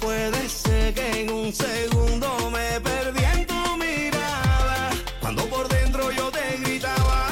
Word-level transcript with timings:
Puede 0.00 0.48
ser 0.48 0.94
que 0.94 1.22
en 1.22 1.30
un 1.30 1.52
segundo 1.52 2.50
me 2.50 2.80
perdí 2.80 3.24
en 3.24 3.46
tu 3.46 3.76
mirada. 3.76 4.90
Cuando 5.20 5.44
por 5.46 5.68
dentro 5.68 6.10
yo 6.10 6.30
te 6.30 6.56
gritaba. 6.62 7.28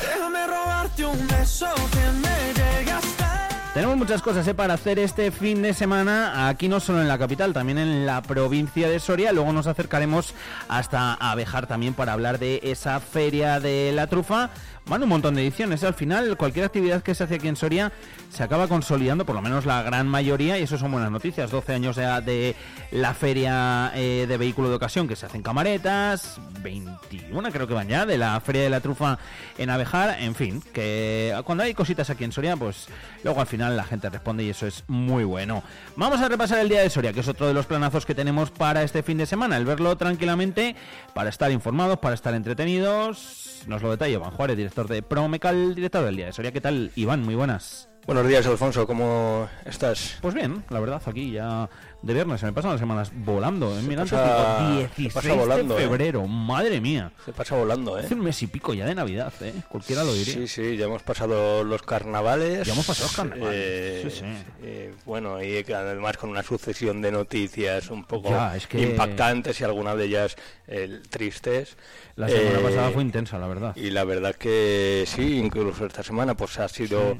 Déjame 0.00 0.46
robarte 0.46 1.04
un 1.04 1.26
beso 1.28 1.68
que 1.92 2.12
me 2.18 2.54
llegue 2.54 2.92
hasta. 2.92 3.48
Tenemos 3.74 3.96
muchas 3.96 4.22
cosas 4.22 4.48
¿eh? 4.48 4.54
para 4.54 4.74
hacer 4.74 4.98
este 4.98 5.30
fin 5.30 5.60
de 5.60 5.74
semana, 5.74 6.48
aquí 6.48 6.66
no 6.66 6.80
solo 6.80 7.02
en 7.02 7.08
la 7.08 7.18
capital, 7.18 7.52
también 7.52 7.76
en 7.76 8.06
la 8.06 8.22
provincia 8.22 8.88
de 8.88 8.98
Soria. 8.98 9.32
Luego 9.32 9.52
nos 9.52 9.66
acercaremos 9.66 10.32
hasta 10.68 11.12
Abejar 11.14 11.66
también 11.66 11.92
para 11.92 12.14
hablar 12.14 12.38
de 12.38 12.60
esa 12.62 13.00
feria 13.00 13.60
de 13.60 13.92
la 13.92 14.06
trufa. 14.06 14.50
Van 14.88 15.02
un 15.02 15.08
montón 15.08 15.34
de 15.34 15.42
ediciones. 15.42 15.82
¿eh? 15.82 15.88
Al 15.88 15.94
final, 15.94 16.36
cualquier 16.36 16.64
actividad 16.64 17.02
que 17.02 17.12
se 17.12 17.24
hace 17.24 17.34
aquí 17.34 17.48
en 17.48 17.56
Soria 17.56 17.90
se 18.30 18.44
acaba 18.44 18.68
consolidando, 18.68 19.26
por 19.26 19.34
lo 19.34 19.42
menos 19.42 19.66
la 19.66 19.82
gran 19.82 20.06
mayoría, 20.06 20.60
y 20.60 20.62
eso 20.62 20.78
son 20.78 20.92
buenas 20.92 21.10
noticias. 21.10 21.50
12 21.50 21.74
años 21.74 21.96
ya 21.96 22.20
de 22.20 22.54
la 22.92 23.12
feria 23.12 23.90
eh, 23.96 24.26
de 24.28 24.36
vehículo 24.36 24.68
de 24.68 24.76
ocasión 24.76 25.08
que 25.08 25.16
se 25.16 25.26
hacen 25.26 25.42
camaretas, 25.42 26.38
21 26.62 27.50
creo 27.50 27.66
que 27.66 27.74
van 27.74 27.88
ya, 27.88 28.06
de 28.06 28.16
la 28.16 28.40
feria 28.40 28.62
de 28.62 28.70
la 28.70 28.78
trufa 28.80 29.18
en 29.58 29.70
Abejar. 29.70 30.18
En 30.20 30.36
fin, 30.36 30.62
que 30.72 31.34
cuando 31.44 31.64
hay 31.64 31.74
cositas 31.74 32.08
aquí 32.08 32.22
en 32.22 32.30
Soria, 32.30 32.56
pues 32.56 32.86
luego 33.24 33.40
al 33.40 33.48
final 33.48 33.76
la 33.76 33.84
gente 33.84 34.08
responde 34.08 34.44
y 34.44 34.50
eso 34.50 34.68
es 34.68 34.84
muy 34.86 35.24
bueno. 35.24 35.64
Vamos 35.96 36.20
a 36.20 36.28
repasar 36.28 36.60
el 36.60 36.68
día 36.68 36.82
de 36.82 36.90
Soria, 36.90 37.12
que 37.12 37.20
es 37.20 37.28
otro 37.28 37.48
de 37.48 37.54
los 37.54 37.66
planazos 37.66 38.06
que 38.06 38.14
tenemos 38.14 38.52
para 38.52 38.84
este 38.84 39.02
fin 39.02 39.18
de 39.18 39.26
semana. 39.26 39.56
El 39.56 39.64
verlo 39.64 39.96
tranquilamente, 39.96 40.76
para 41.12 41.30
estar 41.30 41.50
informados, 41.50 41.98
para 41.98 42.14
estar 42.14 42.34
entretenidos. 42.34 43.64
Nos 43.66 43.82
lo 43.82 43.90
detalla 43.90 44.14
Iván 44.14 44.30
Juárez, 44.30 44.56
director 44.56 44.75
de 44.84 45.02
Promecal, 45.02 45.74
director 45.74 46.04
del 46.04 46.16
día 46.16 46.26
de 46.26 46.32
Soria. 46.32 46.52
¿Qué 46.52 46.60
tal, 46.60 46.92
Iván? 46.94 47.22
Muy 47.24 47.34
buenas. 47.34 47.88
Buenos 48.06 48.28
días, 48.28 48.46
Alfonso, 48.46 48.86
¿cómo 48.86 49.48
estás? 49.64 50.18
Pues 50.20 50.32
bien, 50.32 50.62
la 50.70 50.78
verdad, 50.78 51.02
aquí 51.06 51.32
ya 51.32 51.68
de 52.02 52.14
viernes 52.14 52.38
se 52.38 52.46
me 52.46 52.52
pasan 52.52 52.70
las 52.70 52.78
semanas 52.78 53.10
volando. 53.12 53.76
¿eh? 53.76 53.82
Mira, 53.82 54.02
pasa- 54.04 54.58
digo, 54.76 54.80
se 54.94 55.02
16 55.02 55.12
pasa 55.12 55.34
volando, 55.34 55.74
de 55.74 55.80
¿eh? 55.80 55.88
febrero, 55.88 56.24
madre 56.28 56.80
mía. 56.80 57.10
Se 57.24 57.32
pasa 57.32 57.56
volando, 57.56 57.98
¿eh? 57.98 58.02
Hace 58.04 58.14
un 58.14 58.20
mes 58.22 58.40
y 58.44 58.46
pico 58.46 58.72
ya 58.74 58.86
de 58.86 58.94
Navidad, 58.94 59.32
¿eh? 59.40 59.52
Cualquiera 59.68 60.04
lo 60.04 60.14
diría. 60.14 60.34
Sí, 60.34 60.46
sí, 60.46 60.76
ya 60.76 60.84
hemos 60.84 61.02
pasado 61.02 61.64
los 61.64 61.82
carnavales. 61.82 62.64
Ya 62.64 62.74
hemos 62.74 62.86
pasado 62.86 63.08
los 63.08 63.16
carnavales, 63.16 63.50
Eh, 63.52 64.08
sí, 64.08 64.18
sí. 64.20 64.24
eh, 64.62 64.94
bueno, 65.04 65.42
y 65.42 65.56
además 65.72 66.16
con 66.16 66.30
una 66.30 66.44
sucesión 66.44 67.02
de 67.02 67.10
noticias 67.10 67.90
un 67.90 68.04
poco 68.04 68.28
Ya, 68.30 68.54
es 68.56 68.68
que- 68.68 68.82
impactantes 68.82 69.60
y 69.60 69.64
algunas 69.64 69.96
de 69.96 70.04
ellas 70.04 70.36
eh, 70.68 71.00
tristes. 71.10 71.76
La 72.14 72.28
semana 72.28 72.60
Eh, 72.60 72.62
pasada 72.62 72.90
fue 72.90 73.02
intensa, 73.02 73.36
la 73.40 73.48
verdad. 73.48 73.74
Y 73.74 73.90
la 73.90 74.04
verdad 74.04 74.36
que 74.36 75.02
sí, 75.08 75.38
incluso 75.38 75.84
esta 75.86 76.04
semana 76.04 76.36
pues 76.36 76.56
ha 76.60 76.68
sido 76.68 77.18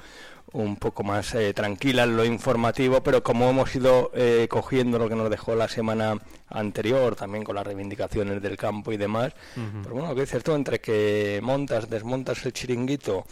un 0.56 0.76
poco 0.76 1.02
más 1.04 1.34
eh, 1.34 1.52
tranquila 1.54 2.04
en 2.04 2.16
lo 2.16 2.24
informativo, 2.24 3.02
pero 3.02 3.22
como 3.22 3.48
hemos 3.50 3.74
ido 3.74 4.10
eh, 4.14 4.46
cogiendo 4.50 4.98
lo 4.98 5.08
que 5.08 5.14
nos 5.14 5.28
dejó 5.30 5.54
la 5.54 5.68
semana 5.68 6.16
anterior, 6.48 7.16
también 7.16 7.44
con 7.44 7.56
las 7.56 7.66
reivindicaciones 7.66 8.40
del 8.40 8.56
campo 8.56 8.92
y 8.92 8.96
demás, 8.96 9.32
pues 9.54 9.88
bueno, 9.90 10.14
que 10.14 10.22
dices 10.22 10.42
tú, 10.42 10.54
entre 10.54 10.80
que 10.80 11.40
montas, 11.42 11.90
desmontas 11.90 12.44
el 12.46 12.52
chiringuito 12.52 13.26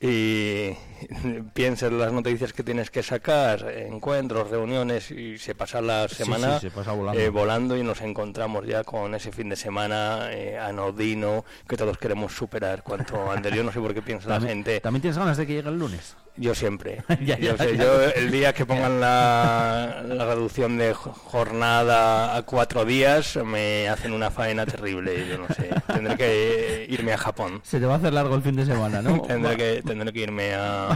y 0.00 0.70
piensas 1.52 1.92
las 1.92 2.12
noticias 2.12 2.52
que 2.52 2.62
tienes 2.62 2.90
que 2.90 3.02
sacar, 3.02 3.70
encuentros, 3.70 4.48
reuniones 4.50 5.10
y 5.10 5.36
se 5.36 5.54
pasa 5.54 5.82
la 5.82 6.08
semana 6.08 6.58
sí, 6.60 6.68
se 6.68 6.70
pasa 6.70 6.92
volando. 6.92 7.20
eh, 7.20 7.28
volando 7.28 7.76
y 7.76 7.82
nos 7.82 8.00
encontramos 8.00 8.66
ya 8.66 8.84
con 8.84 9.14
ese 9.14 9.32
fin 9.32 9.48
de 9.50 9.56
semana 9.56 10.28
eh, 10.32 10.58
anodino 10.58 11.44
que 11.68 11.76
todos 11.76 11.98
queremos 11.98 12.32
superar 12.32 12.82
cuanto 12.82 13.30
antes. 13.32 13.52
Yo 13.54 13.62
no 13.64 13.72
sé 13.72 13.80
por 13.80 13.92
qué 13.92 14.00
piensa 14.00 14.28
la 14.28 14.36
¿También, 14.36 14.58
gente. 14.58 14.80
¿También 14.80 15.02
tienes 15.02 15.18
ganas 15.18 15.36
de 15.36 15.46
que 15.46 15.54
llegue 15.54 15.68
el 15.68 15.78
lunes? 15.78 16.16
Yo 16.40 16.54
siempre. 16.54 17.02
Ya, 17.20 17.38
yo, 17.38 17.54
ya, 17.54 17.58
sé, 17.58 17.76
ya. 17.76 17.84
yo 17.84 18.02
el 18.16 18.30
día 18.30 18.54
que 18.54 18.64
pongan 18.64 18.98
la, 19.00 20.02
la 20.08 20.24
reducción 20.24 20.78
de 20.78 20.94
jo- 20.94 21.12
jornada 21.12 22.34
a 22.36 22.42
cuatro 22.44 22.84
días 22.86 23.36
me 23.44 23.88
hacen 23.90 24.12
una 24.12 24.30
faena 24.30 24.64
terrible. 24.64 25.26
Yo 25.28 25.36
no 25.36 25.46
sé. 25.54 25.68
Tendré 25.86 26.16
que 26.16 26.86
irme 26.88 27.12
a 27.12 27.18
Japón. 27.18 27.60
Se 27.62 27.78
te 27.78 27.84
va 27.84 27.94
a 27.94 27.96
hacer 27.98 28.14
largo 28.14 28.34
el 28.36 28.42
fin 28.42 28.56
de 28.56 28.64
semana, 28.64 29.02
¿no? 29.02 29.20
Tendré 29.28 29.56
que, 29.56 29.82
tendré 29.82 30.12
que 30.12 30.20
irme 30.20 30.54
a, 30.54 30.88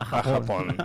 a 0.00 0.22
Japón. 0.22 0.76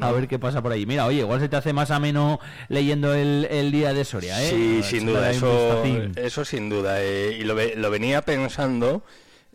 A 0.00 0.12
ver 0.12 0.28
qué 0.28 0.38
pasa 0.38 0.60
por 0.62 0.72
ahí. 0.72 0.84
Mira, 0.84 1.06
oye, 1.06 1.20
igual 1.20 1.40
se 1.40 1.48
te 1.48 1.56
hace 1.56 1.72
más 1.72 1.90
ameno 1.90 2.38
leyendo 2.68 3.14
el, 3.14 3.46
el 3.50 3.72
día 3.72 3.94
de 3.94 4.04
Soria, 4.04 4.42
¿eh? 4.42 4.50
Sí, 4.50 4.82
sin 4.82 5.06
duda, 5.06 5.30
eso, 5.30 5.82
eso 6.16 6.44
sin 6.44 6.68
duda. 6.68 6.96
eh, 7.00 7.36
y 7.40 7.44
lo, 7.44 7.54
lo 7.76 7.90
venía 7.90 8.22
pensando 8.22 9.02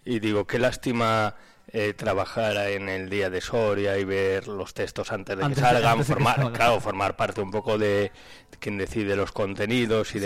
y 0.03 0.19
digo, 0.19 0.47
qué 0.47 0.57
lástima 0.57 1.35
eh, 1.71 1.93
trabajar 1.93 2.55
en 2.69 2.87
el 2.89 3.09
día 3.09 3.29
de 3.29 3.41
Soria 3.41 3.97
y 3.97 4.03
ver 4.05 4.47
los 4.47 4.73
textos 4.73 5.11
antes 5.11 5.37
de 5.37 5.43
Antes 5.43 5.57
que 5.59 5.65
de- 5.65 5.69
salgan, 5.73 5.91
antes 5.93 6.07
de 6.07 6.13
que 6.15 6.23
formar, 6.23 6.51
claro, 6.53 6.79
formar 6.79 7.15
parte 7.15 7.41
un 7.41 7.51
poco 7.51 7.77
de 7.77 8.11
quien 8.59 8.77
decide 8.77 9.15
los 9.15 9.31
contenidos 9.31 10.15
y 10.15 10.19
Sí. 10.19 10.25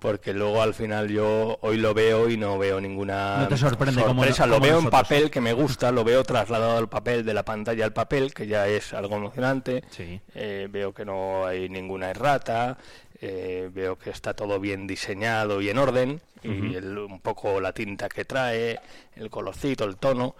Porque 0.00 0.32
luego 0.32 0.62
al 0.62 0.72
final 0.74 1.08
yo 1.08 1.58
hoy 1.60 1.76
lo 1.76 1.92
veo 1.92 2.28
y 2.30 2.36
no 2.38 2.58
veo 2.58 2.80
ninguna 2.80 3.36
No 3.42 3.48
te 3.48 3.56
sorprende 3.58 4.00
sorpresa. 4.00 4.46
lo 4.46 4.54
como 4.54 4.66
veo 4.66 4.78
en 4.78 4.88
papel 4.90 5.30
que 5.30 5.40
me 5.42 5.52
gusta, 5.52 5.92
lo 5.92 6.04
veo 6.04 6.24
trasladado 6.24 6.78
al 6.78 6.88
papel, 6.88 7.24
de 7.24 7.34
la 7.34 7.44
pantalla 7.44 7.84
al 7.84 7.92
papel, 7.92 8.32
que 8.32 8.46
ya 8.46 8.66
es 8.66 8.94
algo 8.94 9.16
emocionante. 9.16 9.84
Sí. 9.90 10.18
Eh, 10.34 10.68
veo 10.70 10.94
que 10.94 11.04
no 11.04 11.44
hay 11.46 11.68
ninguna 11.68 12.08
errata, 12.10 12.78
eh, 13.20 13.68
veo 13.72 13.98
que 13.98 14.08
está 14.08 14.32
todo 14.32 14.58
bien 14.58 14.86
diseñado 14.86 15.60
y 15.60 15.68
en 15.68 15.76
orden, 15.76 16.20
y 16.42 16.74
el- 16.74 16.96
un 16.96 17.20
poco 17.20 17.60
la 17.60 17.74
tinta 17.74 18.08
que 18.08 18.24
trae, 18.24 18.80
el 19.16 19.28
colorcito, 19.28 19.84
el 19.84 19.96
tono, 19.98 20.34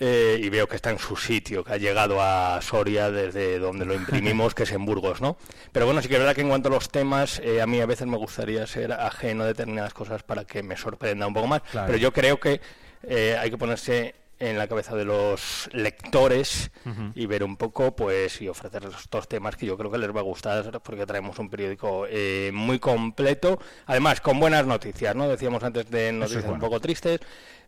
eh, 0.00 0.38
y 0.42 0.48
veo 0.48 0.66
que 0.68 0.76
está 0.76 0.90
en 0.90 0.98
su 0.98 1.16
sitio, 1.16 1.62
que 1.64 1.72
ha 1.72 1.76
llegado 1.76 2.20
a 2.20 2.60
Soria 2.62 3.10
desde 3.10 3.58
donde 3.58 3.84
lo 3.84 3.94
imprimimos, 3.94 4.54
que 4.54 4.64
es 4.64 4.72
en 4.72 4.84
Burgos, 4.84 5.20
¿no? 5.20 5.36
Pero 5.72 5.86
bueno, 5.86 6.02
sí 6.02 6.08
que 6.08 6.14
es 6.14 6.20
verdad 6.20 6.34
que 6.34 6.40
en 6.40 6.48
cuanto 6.48 6.68
a 6.68 6.72
los 6.72 6.90
temas, 6.90 7.40
eh, 7.44 7.60
a 7.62 7.66
mí 7.66 7.80
a 7.80 7.86
veces 7.86 8.06
me 8.06 8.16
gustaría 8.16 8.66
ser 8.66 8.92
ajeno 8.92 9.44
a 9.44 9.46
determinadas 9.46 9.94
cosas 9.94 10.22
para 10.22 10.44
que 10.44 10.62
me 10.62 10.76
sorprenda 10.76 11.26
un 11.26 11.34
poco 11.34 11.46
más, 11.46 11.62
Claro. 11.70 11.86
pero 11.86 11.98
yo 11.98 12.12
creo 12.12 12.40
que 12.40 12.60
eh, 13.04 13.36
hay 13.38 13.50
que 13.50 13.58
ponerse 13.58 14.14
en 14.44 14.58
la 14.58 14.68
cabeza 14.68 14.94
de 14.94 15.04
los 15.04 15.68
lectores 15.72 16.70
y 17.14 17.26
ver 17.26 17.42
un 17.42 17.56
poco, 17.56 17.96
pues, 17.96 18.42
y 18.42 18.48
ofrecerles 18.48 18.94
estos 18.94 19.26
temas 19.26 19.56
que 19.56 19.66
yo 19.66 19.76
creo 19.78 19.90
que 19.90 19.98
les 19.98 20.14
va 20.14 20.20
a 20.20 20.24
gustar 20.24 20.80
porque 20.82 21.06
traemos 21.06 21.38
un 21.38 21.48
periódico 21.48 22.06
eh, 22.08 22.50
muy 22.52 22.78
completo, 22.78 23.58
además 23.86 24.20
con 24.20 24.38
buenas 24.38 24.66
noticias, 24.66 25.16
¿no? 25.16 25.28
Decíamos 25.28 25.62
antes 25.62 25.90
de 25.90 26.12
noticias 26.12 26.44
un 26.44 26.58
poco 26.58 26.78
tristes, 26.80 27.20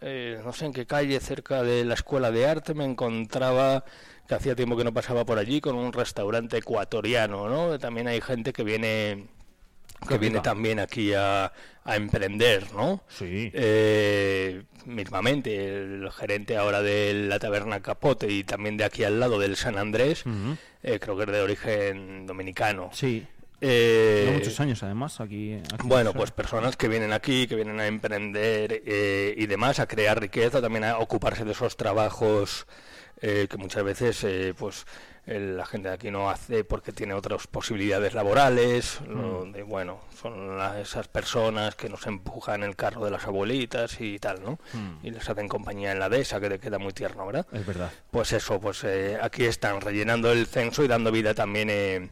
eh, 0.00 0.40
no 0.44 0.52
sé 0.52 0.66
en 0.66 0.72
qué 0.72 0.86
calle 0.86 1.18
cerca 1.20 1.62
de 1.62 1.84
la 1.84 1.94
escuela 1.94 2.30
de 2.30 2.46
arte 2.46 2.74
me 2.74 2.84
encontraba 2.84 3.84
que 4.26 4.34
hacía 4.34 4.54
tiempo 4.54 4.76
que 4.76 4.84
no 4.84 4.92
pasaba 4.92 5.24
por 5.24 5.38
allí 5.38 5.60
con 5.60 5.74
un 5.74 5.92
restaurante 5.92 6.58
ecuatoriano, 6.58 7.48
¿no? 7.48 7.78
También 7.78 8.08
hay 8.08 8.20
gente 8.20 8.52
que 8.52 8.62
viene 8.62 9.26
que 10.02 10.08
Qué 10.10 10.18
viene 10.18 10.40
también 10.40 10.78
aquí 10.78 11.12
a, 11.12 11.52
a 11.84 11.96
emprender, 11.96 12.72
¿no? 12.72 13.02
Sí. 13.08 13.50
Eh, 13.52 14.62
mismamente, 14.84 15.82
el 15.82 16.10
gerente 16.12 16.56
ahora 16.56 16.82
de 16.82 17.14
la 17.14 17.38
taberna 17.38 17.80
Capote 17.80 18.30
y 18.30 18.44
también 18.44 18.76
de 18.76 18.84
aquí 18.84 19.02
al 19.02 19.18
lado 19.18 19.38
del 19.40 19.56
San 19.56 19.76
Andrés, 19.76 20.24
eh, 20.82 21.00
creo 21.00 21.16
que 21.16 21.24
es 21.24 21.32
de 21.32 21.40
origen 21.40 22.26
dominicano. 22.26 22.90
Sí. 22.92 23.26
Eh, 23.60 24.30
muchos 24.32 24.58
años 24.60 24.82
además 24.82 25.20
aquí. 25.20 25.60
bueno, 25.84 26.12
pues 26.12 26.30
personas 26.30 26.76
que 26.76 26.88
vienen 26.88 27.12
aquí, 27.12 27.46
que 27.46 27.56
vienen 27.56 27.80
a 27.80 27.86
emprender 27.86 28.82
eh, 28.86 29.34
y 29.36 29.46
demás, 29.46 29.80
a 29.80 29.86
crear 29.86 30.20
riqueza, 30.20 30.60
también 30.60 30.84
a 30.84 30.98
ocuparse 30.98 31.44
de 31.44 31.52
esos 31.52 31.76
trabajos 31.76 32.66
que 33.20 33.56
muchas 33.56 33.82
veces 33.82 34.54
pues 34.56 34.86
la 35.28 35.66
gente 35.66 35.88
de 35.88 35.94
aquí 35.94 36.10
no 36.10 36.30
hace 36.30 36.64
porque 36.64 36.92
tiene 36.92 37.14
otras 37.14 37.46
posibilidades 37.46 38.14
laborales, 38.14 39.00
mm. 39.06 39.68
bueno, 39.68 40.00
son 40.20 40.58
esas 40.80 41.08
personas 41.08 41.74
que 41.74 41.88
nos 41.88 42.06
empujan 42.06 42.62
el 42.62 42.76
carro 42.76 43.04
de 43.04 43.10
las 43.10 43.26
abuelitas 43.26 44.00
y 44.00 44.18
tal, 44.18 44.42
¿no? 44.42 44.52
Mm. 44.72 45.06
Y 45.06 45.10
les 45.10 45.28
hacen 45.28 45.48
compañía 45.48 45.92
en 45.92 45.98
la 45.98 46.08
dehesa, 46.08 46.40
que 46.40 46.48
te 46.48 46.58
queda 46.58 46.78
muy 46.78 46.92
tierno, 46.92 47.26
¿verdad? 47.26 47.46
Es 47.52 47.66
verdad. 47.66 47.92
Pues 48.10 48.32
eso, 48.32 48.58
pues 48.60 48.84
eh, 48.84 49.18
aquí 49.20 49.44
están 49.44 49.80
rellenando 49.80 50.32
el 50.32 50.46
censo 50.46 50.82
y 50.82 50.88
dando 50.88 51.12
vida 51.12 51.34
también 51.34 51.68
eh, 51.70 52.08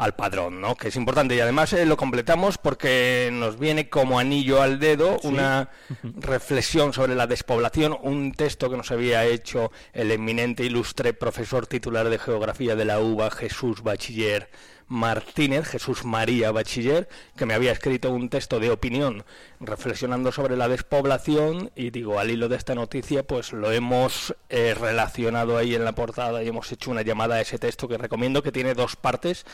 al 0.00 0.14
padrón, 0.14 0.62
¿no? 0.62 0.76
Que 0.76 0.88
es 0.88 0.96
importante 0.96 1.34
y 1.34 1.40
además 1.40 1.74
eh, 1.74 1.84
lo 1.84 1.98
completamos 1.98 2.56
porque 2.56 3.28
nos 3.30 3.58
viene 3.58 3.90
como 3.90 4.18
anillo 4.18 4.62
al 4.62 4.80
dedo 4.80 5.18
una 5.24 5.68
reflexión 6.02 6.94
sobre 6.94 7.14
la 7.14 7.26
despoblación, 7.26 7.96
un 8.00 8.32
texto 8.32 8.70
que 8.70 8.78
nos 8.78 8.90
había 8.90 9.26
hecho 9.26 9.70
el 9.92 10.10
eminente 10.10 10.64
ilustre 10.64 11.12
profesor 11.12 11.66
titular 11.66 12.08
de 12.08 12.18
geografía 12.18 12.76
de 12.76 12.86
la 12.86 12.98
UBA, 12.98 13.30
Jesús 13.30 13.82
Bachiller 13.82 14.48
Martínez, 14.90 15.68
Jesús 15.68 16.04
María 16.04 16.50
Bachiller, 16.50 17.08
que 17.36 17.46
me 17.46 17.54
había 17.54 17.70
escrito 17.70 18.10
un 18.10 18.28
texto 18.28 18.58
de 18.58 18.70
opinión 18.70 19.24
reflexionando 19.60 20.32
sobre 20.32 20.56
la 20.56 20.68
despoblación 20.68 21.70
y 21.76 21.90
digo, 21.90 22.18
al 22.18 22.30
hilo 22.30 22.48
de 22.48 22.56
esta 22.56 22.74
noticia, 22.74 23.22
pues 23.22 23.52
lo 23.52 23.70
hemos 23.70 24.34
eh, 24.48 24.74
relacionado 24.74 25.56
ahí 25.56 25.76
en 25.76 25.84
la 25.84 25.94
portada 25.94 26.42
y 26.42 26.48
hemos 26.48 26.70
hecho 26.72 26.90
una 26.90 27.02
llamada 27.02 27.36
a 27.36 27.40
ese 27.40 27.58
texto 27.58 27.86
que 27.86 27.98
recomiendo, 27.98 28.42
que 28.42 28.50
tiene 28.50 28.74
dos 28.74 28.96
partes 28.96 29.46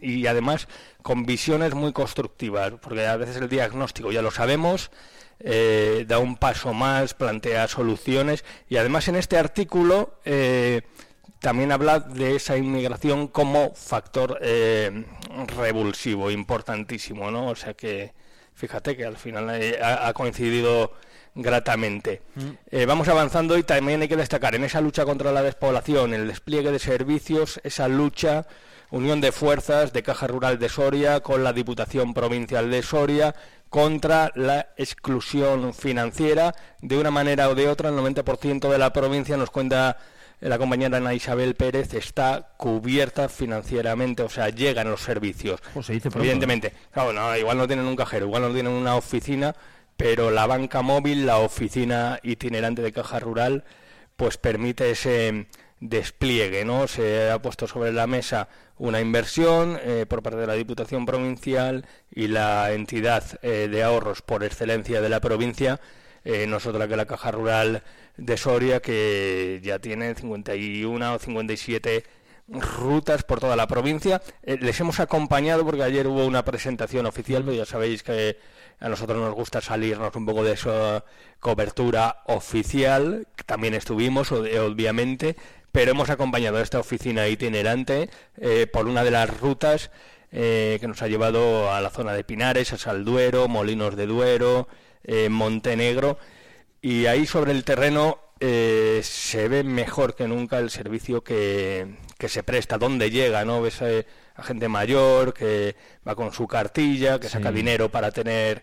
y 0.00 0.26
además 0.26 0.66
con 1.00 1.26
visiones 1.26 1.74
muy 1.74 1.92
constructivas, 1.92 2.72
porque 2.82 3.06
a 3.06 3.16
veces 3.16 3.36
el 3.36 3.48
diagnóstico 3.48 4.10
ya 4.10 4.20
lo 4.20 4.32
sabemos, 4.32 4.90
eh, 5.38 6.04
da 6.08 6.18
un 6.18 6.36
paso 6.36 6.74
más, 6.74 7.14
plantea 7.14 7.68
soluciones 7.68 8.44
y 8.68 8.78
además 8.78 9.06
en 9.06 9.14
este 9.14 9.38
artículo... 9.38 10.18
Eh, 10.24 10.82
también 11.42 11.72
habla 11.72 11.98
de 11.98 12.36
esa 12.36 12.56
inmigración 12.56 13.26
como 13.26 13.74
factor 13.74 14.38
eh, 14.40 15.04
revulsivo, 15.56 16.30
importantísimo, 16.30 17.32
¿no? 17.32 17.48
O 17.48 17.56
sea 17.56 17.74
que, 17.74 18.12
fíjate 18.54 18.96
que 18.96 19.04
al 19.04 19.16
final 19.16 19.50
eh, 19.50 19.76
ha, 19.82 20.12
coincidido 20.12 20.92
gratamente. 21.34 22.22
Mm. 22.36 22.50
Eh, 22.70 22.86
vamos 22.86 23.08
avanzando 23.08 23.58
y 23.58 23.64
también 23.64 24.00
hay 24.00 24.08
que 24.08 24.16
destacar 24.16 24.54
en 24.54 24.62
esa 24.62 24.80
lucha 24.80 25.04
contra 25.04 25.32
la 25.32 25.42
despoblación, 25.42 26.14
el 26.14 26.28
despliegue 26.28 26.70
de 26.70 26.78
servicios, 26.78 27.60
esa 27.64 27.88
lucha, 27.88 28.46
unión 28.90 29.20
de 29.20 29.32
fuerzas 29.32 29.92
de 29.92 30.04
Caja 30.04 30.28
Rural 30.28 30.60
de 30.60 30.68
Soria 30.68 31.20
con 31.20 31.42
la 31.42 31.52
Diputación 31.52 32.14
Provincial 32.14 32.70
de 32.70 32.82
Soria 32.82 33.34
contra 33.68 34.30
la 34.36 34.68
exclusión 34.76 35.74
financiera. 35.74 36.54
De 36.80 36.98
una 36.98 37.10
manera 37.10 37.48
o 37.48 37.56
de 37.56 37.68
otra, 37.68 37.88
el 37.88 37.96
90% 37.96 38.70
de 38.70 38.78
la 38.78 38.92
provincia 38.92 39.36
nos 39.36 39.50
cuenta 39.50 39.98
la 40.48 40.58
compañera 40.58 40.96
Ana 40.96 41.14
Isabel 41.14 41.54
Pérez 41.54 41.94
está 41.94 42.54
cubierta 42.56 43.28
financieramente, 43.28 44.22
o 44.22 44.28
sea, 44.28 44.48
llegan 44.48 44.90
los 44.90 45.00
servicios. 45.00 45.60
Pues 45.72 45.86
se 45.86 45.92
dice 45.92 46.08
Evidentemente, 46.14 46.72
claro, 46.90 47.12
no, 47.12 47.36
igual 47.36 47.56
no 47.56 47.66
tienen 47.66 47.86
un 47.86 47.96
cajero, 47.96 48.26
igual 48.26 48.42
no 48.42 48.52
tienen 48.52 48.72
una 48.72 48.96
oficina, 48.96 49.54
pero 49.96 50.30
la 50.30 50.46
banca 50.46 50.82
móvil, 50.82 51.26
la 51.26 51.38
oficina 51.38 52.18
itinerante 52.22 52.82
de 52.82 52.92
caja 52.92 53.20
rural, 53.20 53.64
pues 54.16 54.36
permite 54.36 54.90
ese 54.90 55.46
despliegue, 55.78 56.64
¿no? 56.64 56.88
Se 56.88 57.30
ha 57.30 57.40
puesto 57.40 57.66
sobre 57.66 57.92
la 57.92 58.06
mesa 58.06 58.48
una 58.78 59.00
inversión 59.00 59.78
eh, 59.82 60.06
por 60.08 60.22
parte 60.22 60.40
de 60.40 60.46
la 60.46 60.54
Diputación 60.54 61.06
Provincial 61.06 61.86
y 62.10 62.26
la 62.26 62.72
entidad 62.72 63.24
eh, 63.42 63.68
de 63.68 63.82
ahorros 63.82 64.22
por 64.22 64.42
excelencia 64.42 65.00
de 65.00 65.08
la 65.08 65.20
provincia, 65.20 65.80
eh, 66.24 66.46
nosotros 66.48 66.88
que 66.88 66.96
la 66.96 67.06
Caja 67.06 67.30
Rural 67.30 67.82
de 68.16 68.36
Soria 68.36 68.80
que 68.80 69.60
ya 69.62 69.78
tiene 69.78 70.14
51 70.14 71.14
o 71.14 71.18
57 71.18 72.04
rutas 72.48 73.22
por 73.22 73.40
toda 73.40 73.56
la 73.56 73.66
provincia. 73.66 74.22
Eh, 74.42 74.58
les 74.60 74.78
hemos 74.80 75.00
acompañado 75.00 75.64
porque 75.64 75.82
ayer 75.82 76.06
hubo 76.06 76.26
una 76.26 76.44
presentación 76.44 77.06
oficial, 77.06 77.42
pero 77.44 77.56
ya 77.56 77.66
sabéis 77.66 78.02
que 78.02 78.38
a 78.80 78.88
nosotros 78.88 79.18
nos 79.20 79.34
gusta 79.34 79.60
salirnos 79.60 80.14
un 80.16 80.26
poco 80.26 80.44
de 80.44 80.52
esa 80.52 81.04
cobertura 81.40 82.22
oficial, 82.26 83.26
también 83.46 83.74
estuvimos, 83.74 84.32
obviamente, 84.32 85.36
pero 85.70 85.92
hemos 85.92 86.10
acompañado 86.10 86.58
a 86.58 86.62
esta 86.62 86.80
oficina 86.80 87.28
itinerante 87.28 88.10
eh, 88.36 88.66
por 88.66 88.88
una 88.88 89.04
de 89.04 89.12
las 89.12 89.40
rutas 89.40 89.90
eh, 90.32 90.78
que 90.80 90.88
nos 90.88 91.00
ha 91.02 91.08
llevado 91.08 91.72
a 91.72 91.80
la 91.80 91.90
zona 91.90 92.12
de 92.12 92.24
Pinares, 92.24 92.72
a 92.72 92.78
Salduero, 92.78 93.48
Molinos 93.48 93.96
de 93.96 94.06
Duero, 94.06 94.68
Montenegro 95.30 96.18
y 96.82 97.06
ahí 97.06 97.26
sobre 97.26 97.52
el 97.52 97.64
terreno 97.64 98.18
eh, 98.40 99.00
se 99.04 99.46
ve 99.46 99.62
mejor 99.62 100.16
que 100.16 100.26
nunca 100.26 100.58
el 100.58 100.68
servicio 100.68 101.22
que, 101.22 101.94
se 102.18 102.42
presta, 102.42 102.76
dónde 102.76 103.10
llega, 103.10 103.44
¿no? 103.44 103.62
Ves 103.62 103.80
a, 103.82 104.42
gente 104.42 104.68
mayor 104.68 105.32
que 105.32 105.76
va 106.06 106.16
con 106.16 106.32
su 106.32 106.48
cartilla, 106.48 107.20
que 107.20 107.28
saca 107.28 107.52
dinero 107.52 107.88
para 107.88 108.10
tener 108.10 108.62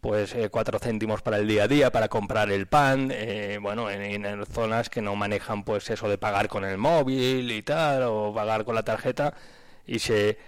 pues 0.00 0.34
eh, 0.34 0.48
cuatro 0.50 0.78
céntimos 0.80 1.22
para 1.22 1.36
el 1.36 1.46
día 1.46 1.64
a 1.64 1.68
día, 1.68 1.92
para 1.92 2.08
comprar 2.08 2.50
el 2.50 2.66
pan, 2.66 3.10
eh, 3.12 3.58
bueno, 3.60 3.88
en, 3.90 4.24
en, 4.24 4.46
zonas 4.46 4.90
que 4.90 5.02
no 5.02 5.14
manejan 5.14 5.62
pues 5.62 5.90
eso 5.90 6.08
de 6.08 6.18
pagar 6.18 6.48
con 6.48 6.64
el 6.64 6.78
móvil 6.78 7.52
y 7.52 7.62
tal, 7.62 8.02
o 8.04 8.32
pagar 8.34 8.64
con 8.64 8.74
la 8.74 8.82
tarjeta, 8.82 9.34
y 9.86 9.98
se 10.00 10.38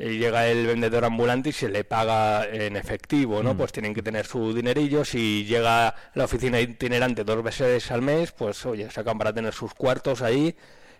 y 0.00 0.16
llega 0.16 0.48
el 0.48 0.66
vendedor 0.66 1.04
ambulante 1.04 1.50
y 1.50 1.52
se 1.52 1.68
le 1.68 1.84
paga 1.84 2.46
en 2.46 2.76
efectivo, 2.76 3.42
¿no? 3.42 3.52
Mm. 3.52 3.56
Pues 3.58 3.72
tienen 3.72 3.92
que 3.92 4.02
tener 4.02 4.26
su 4.26 4.54
dinerillo. 4.54 5.04
Si 5.04 5.44
llega 5.44 5.94
la 6.14 6.24
oficina 6.24 6.58
itinerante 6.58 7.22
dos 7.22 7.42
veces 7.42 7.90
al 7.90 8.00
mes, 8.00 8.32
pues 8.32 8.64
oye, 8.64 8.90
sacan 8.90 9.18
para 9.18 9.34
tener 9.34 9.52
sus 9.52 9.74
cuartos 9.74 10.22
ahí. 10.22 10.56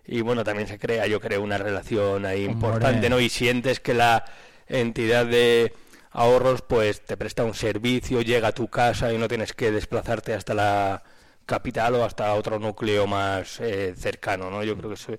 Y 0.07 0.21
bueno, 0.21 0.45
también 0.45 0.69
se 0.69 0.79
crea, 0.79 1.07
yo 1.07 1.19
creo, 1.19 1.43
una 1.43 1.57
relación 1.57 2.27
ahí 2.27 2.45
importante, 2.45 3.09
¿no? 3.09 3.19
Y 3.21 3.31
sientes 3.31 3.81
que 3.81 3.95
la 3.95 4.25
entidad 4.67 5.25
de 5.25 5.73
ahorros, 6.11 6.61
pues 6.61 7.01
te 7.01 7.17
presta 7.17 7.43
un 7.45 7.55
servicio, 7.55 8.21
llega 8.21 8.49
a 8.49 8.53
tu 8.53 8.69
casa 8.69 9.13
y 9.13 9.19
no 9.19 9.29
tienes 9.29 9.55
que 9.55 9.71
desplazarte 9.71 10.35
hasta 10.35 10.53
la 10.53 11.03
capital 11.47 11.95
o 11.95 12.05
hasta 12.05 12.35
otro 12.35 12.59
núcleo 12.59 13.07
más 13.07 13.61
eh, 13.61 13.95
cercano, 13.97 14.51
¿no? 14.51 14.63
Yo 14.63 14.77
creo 14.77 14.91
que 14.91 14.95
eso 14.95 15.13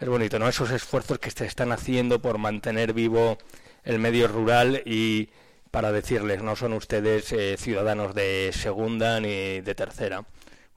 es 0.00 0.08
bonito, 0.08 0.38
¿no? 0.38 0.48
Esos 0.48 0.70
esfuerzos 0.70 1.18
que 1.18 1.30
se 1.30 1.46
están 1.46 1.72
haciendo 1.72 2.20
por 2.20 2.38
mantener 2.38 2.92
vivo 2.92 3.38
el 3.84 3.98
medio 3.98 4.28
rural 4.28 4.82
y 4.84 5.30
para 5.70 5.92
decirles, 5.92 6.42
no 6.42 6.56
son 6.56 6.72
ustedes 6.72 7.32
eh, 7.32 7.56
ciudadanos 7.58 8.14
de 8.14 8.50
segunda 8.52 9.20
ni 9.20 9.60
de 9.60 9.74
tercera. 9.74 10.24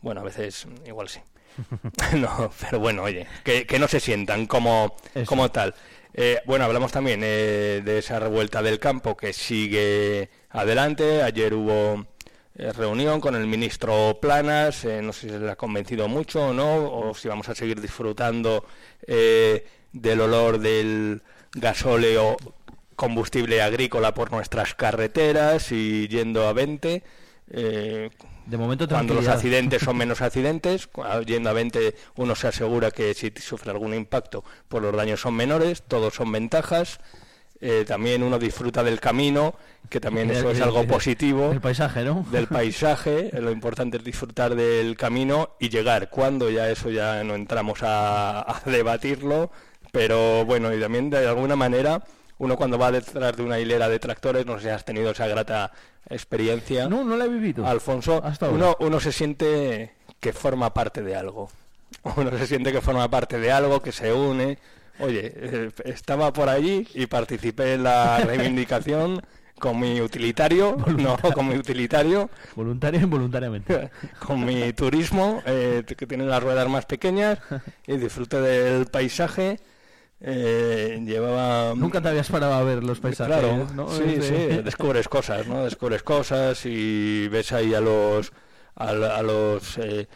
Bueno, 0.02 0.22
a 0.22 0.24
veces 0.24 0.68
igual 0.86 1.10
sí. 1.10 1.20
no, 2.18 2.52
pero 2.60 2.80
bueno, 2.80 3.04
oye, 3.04 3.28
que, 3.44 3.80
no 3.80 3.88
se 3.88 4.00
sientan 4.00 4.48
como, 4.48 4.96
como 5.26 5.52
tal. 5.52 5.76
Eh, 6.14 6.40
bueno, 6.46 6.66
hablamos 6.66 6.92
también 6.92 7.22
eh, 7.24 7.82
de 7.84 8.00
esa 8.00 8.20
revuelta 8.20 8.62
del 8.62 8.80
campo 8.80 9.16
que 9.16 9.34
sigue 9.34 10.30
adelante. 10.50 11.24
Ayer 11.24 11.54
hubo 11.54 12.06
eh, 12.56 12.74
reunión 12.74 13.22
con 13.22 13.36
el 13.36 13.48
ministro 13.48 14.20
Planas, 14.22 14.84
eh, 14.84 15.02
no 15.02 15.14
sé 15.14 15.30
si 15.30 15.40
le 15.40 15.52
ha 15.52 15.56
convencido 15.56 16.10
mucho 16.10 16.48
o 16.48 16.54
no, 16.54 16.92
o 16.92 17.14
si 17.14 17.30
vamos 17.30 17.48
a 17.48 17.56
seguir 17.56 17.80
disfrutando 17.80 18.66
eh, 19.08 19.66
del 19.94 20.20
olor 20.20 20.60
del 20.60 21.22
gasóleo 21.54 22.36
combustible 22.98 23.62
agrícola 23.62 24.14
por 24.14 24.32
nuestras 24.32 24.76
carreteras 24.76 25.72
y 25.72 26.10
yendo 26.10 26.46
a 26.46 26.54
20. 26.54 27.04
de 27.48 28.58
momento 28.58 28.88
cuando 28.88 29.14
los 29.14 29.28
accidentes 29.30 29.82
son 29.82 29.96
menos 30.04 30.22
accidentes, 30.22 30.90
yendo 31.26 31.50
a 31.50 31.54
20 31.54 31.96
uno 32.16 32.36
se 32.36 32.50
asegura 32.50 32.92
que 32.92 33.14
si 33.14 33.32
sufre 33.38 33.72
algún 33.72 33.94
impacto, 33.94 34.44
pues 34.68 34.84
los 34.84 34.94
daños 34.94 35.22
son 35.22 35.36
menores, 35.36 35.84
todos 35.84 36.14
son 36.14 36.32
ventajas. 36.34 37.00
Eh, 37.64 37.86
también 37.88 38.24
uno 38.24 38.40
disfruta 38.40 38.84
del 38.84 39.00
camino, 39.00 39.54
que 39.88 40.00
también 40.00 40.32
eso 40.32 40.50
es 40.50 40.60
algo 40.62 40.86
positivo. 40.88 41.50
Del 41.50 41.62
paisaje, 41.62 42.04
¿no? 42.04 42.26
Del 42.32 42.48
paisaje, 42.48 43.30
lo 43.40 43.52
importante 43.52 43.98
es 43.98 44.04
disfrutar 44.04 44.56
del 44.56 44.98
camino 44.98 45.52
y 45.60 45.70
llegar. 45.70 46.10
Cuando 46.10 46.50
ya 46.50 46.70
eso 46.70 46.90
ya 46.90 47.24
no 47.24 47.36
entramos 47.36 47.80
a, 47.84 48.62
debatirlo, 48.66 49.52
pero 49.92 50.44
bueno, 50.46 50.74
y 50.74 50.80
también 50.80 51.12
de 51.12 51.28
alguna 51.28 51.56
manera 51.56 52.04
uno 52.40 52.58
cuando 52.58 52.80
va 52.80 52.92
detrás 52.92 53.38
de 53.38 53.44
una 53.44 53.60
hilera 53.60 53.88
de 53.88 54.00
tractores, 54.00 54.48
no 54.48 54.58
sé 54.58 54.64
si 54.64 54.70
has 54.70 54.84
tenido 54.84 55.12
esa 55.12 55.28
grata 55.28 55.72
experiencia. 56.10 56.90
No, 56.90 57.04
no 57.04 57.16
la 57.16 57.26
he 57.26 57.30
vivido. 57.30 57.68
Alfonso, 57.68 58.24
uno, 58.50 58.76
uno 58.80 59.00
se 59.00 59.12
siente 59.12 59.94
que 60.20 60.34
forma 60.34 60.74
parte 60.74 61.04
de 61.04 61.16
algo. 61.16 61.50
Uno 62.16 62.36
se 62.38 62.48
siente 62.48 62.72
que 62.72 62.82
forma 62.82 63.10
parte 63.12 63.38
de 63.38 63.52
algo, 63.52 63.82
que 63.82 63.92
se 63.92 64.14
une, 64.14 64.58
Oye, 65.02 65.32
eh, 65.36 65.72
estaba 65.86 66.32
por 66.34 66.50
allí 66.50 66.88
y 66.94 67.06
participé 67.08 67.74
en 67.76 67.84
la 67.84 68.20
reivindicación 68.26 69.22
con 69.60 69.80
mi 69.80 70.02
utilitario, 70.02 70.76
no, 70.98 71.18
con 71.18 71.48
mi 71.48 71.56
utilitario. 71.56 72.30
Voluntario 72.56 73.00
e 73.00 73.04
involuntariamente. 73.04 73.92
Con 74.26 74.44
mi 74.44 74.74
turismo, 74.74 75.44
eh, 75.46 75.84
que 75.86 76.08
tiene 76.08 76.26
las 76.26 76.42
ruedas 76.42 76.68
más 76.68 76.86
pequeñas, 76.88 77.38
y 77.86 77.98
disfruté 77.98 78.42
del 78.42 78.86
paisaje. 78.88 79.60
eh, 80.20 81.00
llevaba... 81.06 81.74
Nunca 81.76 82.02
te 82.02 82.10
habías 82.10 82.30
parado 82.30 82.54
a 82.54 82.64
ver 82.64 82.84
los 82.84 83.00
paisajes, 83.00 83.36
Claro, 83.38 83.68
¿no? 83.76 83.88
sí, 83.90 84.04
Ese- 84.18 84.56
sí, 84.58 84.62
descubres 84.64 85.08
cosas, 85.08 85.46
¿no? 85.48 85.64
Descubres 85.64 86.04
cosas 86.04 86.66
y 86.66 87.28
ves 87.28 87.52
ahí 87.52 87.74
a 87.74 87.82
los 87.82 88.32
a, 88.76 88.90
a 88.90 89.22
los 89.22 89.78
eh, 89.78 90.08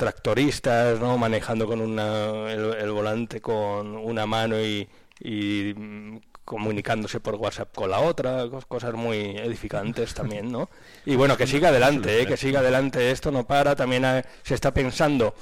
tractoristas, 0.00 0.98
¿no? 0.98 1.18
Manejando 1.18 1.66
con 1.66 1.80
una, 1.80 2.50
el, 2.50 2.74
el 2.74 2.90
volante 2.90 3.40
con 3.40 3.96
una 3.96 4.24
mano 4.26 4.58
y, 4.60 4.88
y, 5.20 5.74
mm, 5.76 6.18
comunicándose 6.44 7.20
por 7.20 7.34
WhatsApp 7.36 7.72
con 7.74 7.90
la 7.90 8.00
otra, 8.00 8.46
cos- 8.46 8.64
cosas 8.66 8.94
muy 8.94 9.18
edificantes 9.36 10.14
también, 10.14 10.50
¿no? 10.50 10.68
Y 11.06 11.14
bueno, 11.16 11.36
que 11.36 11.46
siga 11.46 11.68
adelante, 11.68 12.20
¿eh? 12.22 12.26
que 12.26 12.36
siga 12.36 12.60
adelante, 12.60 13.10
esto 13.10 13.30
no 13.30 13.46
para, 13.46 13.76
también 13.76 14.04
eh, 14.04 14.24
se 14.42 14.54
está 14.54 14.72
pensando 14.74 15.34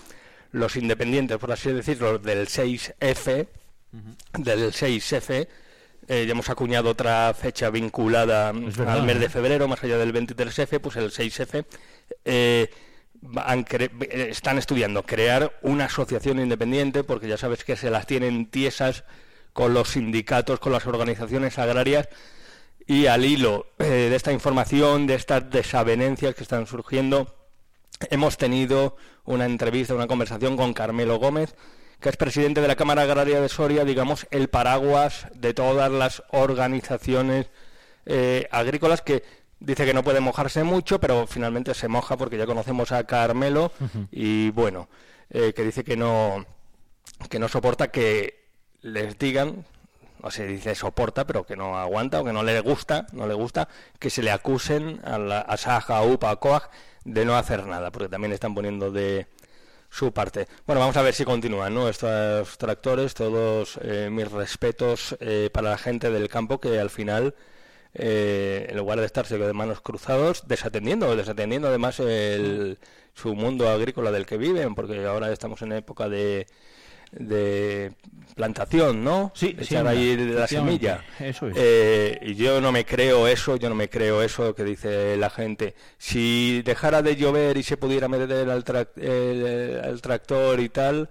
los 0.52 0.76
independientes, 0.76 1.38
por 1.38 1.52
así 1.52 1.72
decirlo, 1.72 2.18
del 2.18 2.46
6F, 2.48 3.46
del 4.38 4.72
6F, 4.72 5.48
eh, 6.10 6.24
ya 6.26 6.32
hemos 6.32 6.48
acuñado 6.50 6.90
otra 6.90 7.32
fecha 7.34 7.70
vinculada 7.70 8.52
verdad, 8.52 8.88
al 8.90 9.02
mes 9.04 9.16
¿eh? 9.16 9.20
de 9.20 9.28
febrero, 9.28 9.68
más 9.68 9.82
allá 9.84 9.96
del 9.98 10.12
23F, 10.12 10.80
pues 10.80 10.96
el 10.96 11.10
6F. 11.10 11.64
eh, 12.24 12.68
están 14.10 14.58
estudiando 14.58 15.04
crear 15.04 15.58
una 15.62 15.86
asociación 15.86 16.38
independiente, 16.38 17.04
porque 17.04 17.28
ya 17.28 17.36
sabes 17.36 17.64
que 17.64 17.76
se 17.76 17.90
las 17.90 18.06
tienen 18.06 18.50
tiesas 18.50 19.04
con 19.52 19.74
los 19.74 19.90
sindicatos, 19.90 20.60
con 20.60 20.72
las 20.72 20.86
organizaciones 20.86 21.58
agrarias, 21.58 22.08
y 22.86 23.06
al 23.06 23.24
hilo 23.24 23.66
eh, 23.78 23.84
de 23.84 24.16
esta 24.16 24.32
información, 24.32 25.06
de 25.06 25.14
estas 25.14 25.50
desavenencias 25.50 26.34
que 26.34 26.42
están 26.42 26.66
surgiendo, 26.66 27.34
hemos 28.10 28.38
tenido 28.38 28.96
una 29.24 29.44
entrevista, 29.44 29.94
una 29.94 30.06
conversación 30.06 30.56
con 30.56 30.72
Carmelo 30.72 31.18
Gómez, 31.18 31.54
que 32.00 32.08
es 32.08 32.16
presidente 32.16 32.60
de 32.60 32.68
la 32.68 32.76
Cámara 32.76 33.02
Agraria 33.02 33.40
de 33.40 33.48
Soria, 33.48 33.84
digamos, 33.84 34.26
el 34.30 34.48
paraguas 34.48 35.26
de 35.34 35.52
todas 35.52 35.90
las 35.90 36.22
organizaciones 36.30 37.50
eh, 38.06 38.48
agrícolas 38.50 39.02
que 39.02 39.22
dice 39.60 39.84
que 39.84 39.94
no 39.94 40.04
puede 40.04 40.20
mojarse 40.20 40.64
mucho, 40.64 41.00
pero 41.00 41.26
finalmente 41.26 41.74
se 41.74 41.88
moja 41.88 42.16
porque 42.16 42.38
ya 42.38 42.46
conocemos 42.46 42.92
a 42.92 43.04
Carmelo 43.04 43.72
y 44.10 44.50
bueno, 44.50 44.88
eh, 45.30 45.52
que 45.54 45.64
dice 45.64 45.84
que 45.84 45.96
no 45.96 46.46
que 47.28 47.38
no 47.38 47.48
soporta 47.48 47.88
que 47.88 48.48
les 48.80 49.18
digan 49.18 49.64
no 50.22 50.30
se 50.30 50.46
dice 50.46 50.74
soporta, 50.74 51.26
pero 51.26 51.44
que 51.44 51.56
no 51.56 51.78
aguanta 51.78 52.20
o 52.20 52.24
que 52.24 52.32
no 52.32 52.42
le 52.42 52.60
gusta, 52.60 53.06
no 53.12 53.26
le 53.26 53.34
gusta 53.34 53.68
que 53.98 54.10
se 54.10 54.22
le 54.22 54.30
acusen 54.30 55.00
a, 55.04 55.18
la, 55.18 55.40
a 55.40 55.56
Saja, 55.56 55.98
a 55.98 56.02
UPA, 56.02 56.30
a 56.30 56.36
COAG 56.36 56.70
de 57.04 57.24
no 57.24 57.36
hacer 57.36 57.66
nada, 57.66 57.90
porque 57.90 58.08
también 58.08 58.32
están 58.32 58.54
poniendo 58.54 58.90
de 58.90 59.26
su 59.90 60.12
parte. 60.12 60.46
Bueno, 60.66 60.80
vamos 60.80 60.96
a 60.96 61.02
ver 61.02 61.14
si 61.14 61.24
continúan 61.24 61.74
¿no? 61.74 61.88
estos 61.88 62.58
tractores, 62.58 63.14
todos 63.14 63.78
eh, 63.82 64.08
mis 64.10 64.30
respetos 64.30 65.16
eh, 65.20 65.50
para 65.52 65.70
la 65.70 65.78
gente 65.78 66.10
del 66.10 66.28
campo 66.28 66.60
que 66.60 66.78
al 66.78 66.90
final, 66.90 67.34
eh, 67.94 68.66
en 68.70 68.76
lugar 68.76 69.00
de 69.00 69.06
estarse 69.06 69.38
de 69.38 69.52
manos 69.52 69.80
cruzados, 69.80 70.46
desatendiendo, 70.48 71.14
desatendiendo 71.16 71.68
además 71.68 72.00
el, 72.00 72.78
su 73.14 73.34
mundo 73.34 73.68
agrícola 73.68 74.10
del 74.12 74.26
que 74.26 74.36
viven, 74.38 74.74
porque 74.74 75.04
ahora 75.06 75.32
estamos 75.32 75.62
en 75.62 75.72
época 75.72 76.08
de 76.08 76.46
de 77.10 77.92
plantación, 78.34 79.02
¿no? 79.02 79.32
Sí, 79.34 79.54
De 79.54 79.64
sí, 79.64 79.74
echar 79.74 79.86
ahí 79.86 80.14
la 80.16 80.44
efectivamente, 80.44 80.46
semilla. 80.46 81.04
eso 81.18 81.48
es. 81.48 81.56
Eh, 81.58 82.18
y 82.22 82.34
yo 82.34 82.60
no 82.60 82.70
me 82.70 82.84
creo 82.84 83.26
eso, 83.26 83.56
yo 83.56 83.68
no 83.70 83.74
me 83.74 83.88
creo 83.88 84.22
eso 84.22 84.54
que 84.54 84.62
dice 84.64 85.16
la 85.16 85.30
gente. 85.30 85.74
Si 85.96 86.60
dejara 86.62 87.00
de 87.02 87.16
llover 87.16 87.56
y 87.56 87.62
se 87.62 87.78
pudiera 87.78 88.08
meter 88.08 88.50
al, 88.50 88.64
trac- 88.64 88.96
el- 88.96 89.80
al 89.82 90.00
tractor 90.02 90.60
y 90.60 90.68
tal, 90.68 91.08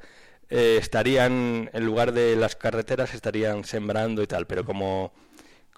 eh, 0.50 0.78
estarían, 0.80 1.70
en 1.74 1.86
lugar 1.86 2.12
de 2.14 2.36
las 2.36 2.56
carreteras, 2.56 3.14
estarían 3.16 3.64
sembrando 3.64 4.22
y 4.22 4.28
tal. 4.28 4.46
Pero 4.46 4.66
como, 4.66 5.12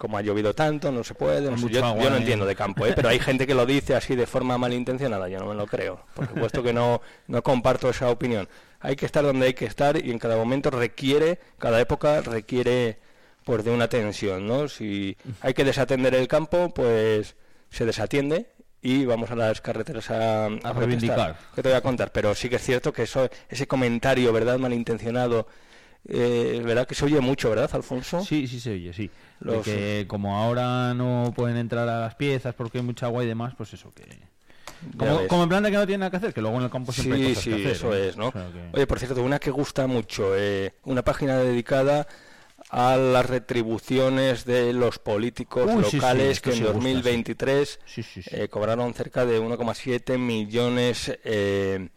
como 0.00 0.16
ha 0.16 0.22
llovido 0.22 0.54
tanto, 0.54 0.90
no 0.90 1.04
se 1.04 1.12
puede. 1.12 1.50
no 1.50 1.58
sé, 1.58 1.68
yo, 1.68 1.84
agua, 1.84 2.02
yo 2.02 2.08
no 2.08 2.16
¿eh? 2.16 2.20
entiendo 2.20 2.46
de 2.46 2.56
campo, 2.56 2.86
¿eh? 2.86 2.94
pero 2.96 3.10
hay 3.10 3.18
gente 3.18 3.46
que 3.46 3.54
lo 3.54 3.66
dice 3.66 3.94
así 3.94 4.16
de 4.16 4.26
forma 4.26 4.56
malintencionada. 4.56 5.28
Yo 5.28 5.38
no 5.38 5.44
me 5.44 5.54
lo 5.54 5.66
creo. 5.66 6.06
Por 6.14 6.26
supuesto 6.26 6.62
que 6.62 6.72
no, 6.72 7.02
no 7.26 7.42
comparto 7.42 7.90
esa 7.90 8.08
opinión. 8.08 8.48
Hay 8.80 8.96
que 8.96 9.04
estar 9.04 9.22
donde 9.22 9.44
hay 9.44 9.52
que 9.52 9.66
estar 9.66 10.02
y 10.02 10.10
en 10.10 10.18
cada 10.18 10.36
momento 10.36 10.70
requiere, 10.70 11.38
cada 11.58 11.78
época 11.82 12.22
requiere 12.22 12.98
pues 13.44 13.62
de 13.62 13.72
una 13.72 13.88
tensión, 13.88 14.46
¿no? 14.46 14.68
Si 14.68 15.18
hay 15.42 15.52
que 15.52 15.64
desatender 15.64 16.14
el 16.14 16.28
campo, 16.28 16.72
pues 16.72 17.36
se 17.68 17.84
desatiende 17.84 18.46
y 18.80 19.04
vamos 19.04 19.30
a 19.30 19.36
las 19.36 19.60
carreteras 19.60 20.10
a, 20.10 20.46
protestar. 20.46 20.76
reivindicar. 20.78 21.36
¿Qué 21.54 21.62
te 21.62 21.68
voy 21.68 21.76
a 21.76 21.82
contar? 21.82 22.10
Pero 22.10 22.34
sí 22.34 22.48
que 22.48 22.56
es 22.56 22.62
cierto 22.62 22.90
que 22.90 23.02
eso, 23.02 23.28
ese 23.50 23.66
comentario, 23.66 24.32
¿verdad? 24.32 24.58
Malintencionado, 24.58 25.46
eh, 26.08 26.60
¿verdad? 26.64 26.86
Que 26.86 26.94
se 26.94 27.04
oye 27.04 27.20
mucho, 27.20 27.50
¿verdad, 27.50 27.70
Alfonso? 27.72 28.24
Sí, 28.24 28.46
sí 28.46 28.60
se 28.60 28.72
oye, 28.72 28.92
sí. 28.92 29.10
Los- 29.40 29.64
que 29.64 30.04
como 30.08 30.36
ahora 30.36 30.92
no 30.94 31.32
pueden 31.34 31.56
entrar 31.56 31.88
a 31.88 32.00
las 32.00 32.14
piezas 32.14 32.54
porque 32.54 32.78
hay 32.78 32.84
mucha 32.84 33.06
agua 33.06 33.24
y 33.24 33.26
demás, 33.26 33.54
pues 33.56 33.72
eso 33.74 33.90
que... 33.92 34.04
Como, 34.96 35.26
como 35.28 35.42
en 35.42 35.48
plan 35.50 35.62
de 35.62 35.70
que 35.70 35.76
no 35.76 35.86
tiene 35.86 35.98
nada 35.98 36.10
que 36.10 36.16
hacer, 36.16 36.32
que 36.32 36.40
luego 36.40 36.56
en 36.56 36.62
el 36.64 36.70
campo 36.70 36.90
siempre 36.92 37.16
hay 37.18 37.22
Sí, 37.22 37.28
cosas 37.34 37.44
sí, 37.44 37.50
que 37.50 37.56
hacer. 37.56 37.72
eso 37.72 37.94
¿eh? 37.94 38.08
es, 38.08 38.16
¿no? 38.16 38.28
O 38.28 38.32
sea 38.32 38.48
que- 38.50 38.70
Oye, 38.76 38.86
por 38.86 38.98
cierto, 38.98 39.22
una 39.22 39.38
que 39.38 39.50
gusta 39.50 39.86
mucho, 39.86 40.34
eh, 40.36 40.72
una 40.84 41.02
página 41.02 41.36
dedicada 41.38 42.06
a 42.70 42.96
las 42.96 43.26
retribuciones 43.26 44.44
de 44.46 44.72
los 44.72 44.98
políticos 44.98 45.70
Uy, 45.74 45.84
sí, 45.84 45.90
sí, 45.90 45.96
locales 45.96 46.40
que 46.40 46.50
en 46.52 46.58
gusta, 46.60 46.68
sí. 46.68 46.74
2023 46.74 47.80
Sí, 47.84 48.02
sí, 48.02 48.22
sí. 48.22 48.30
eh, 48.32 48.48
cobraron 48.48 48.94
cerca 48.94 49.26
de 49.26 49.38
1,7 49.40 50.16
millones 50.18 51.12
eh, 51.24 51.88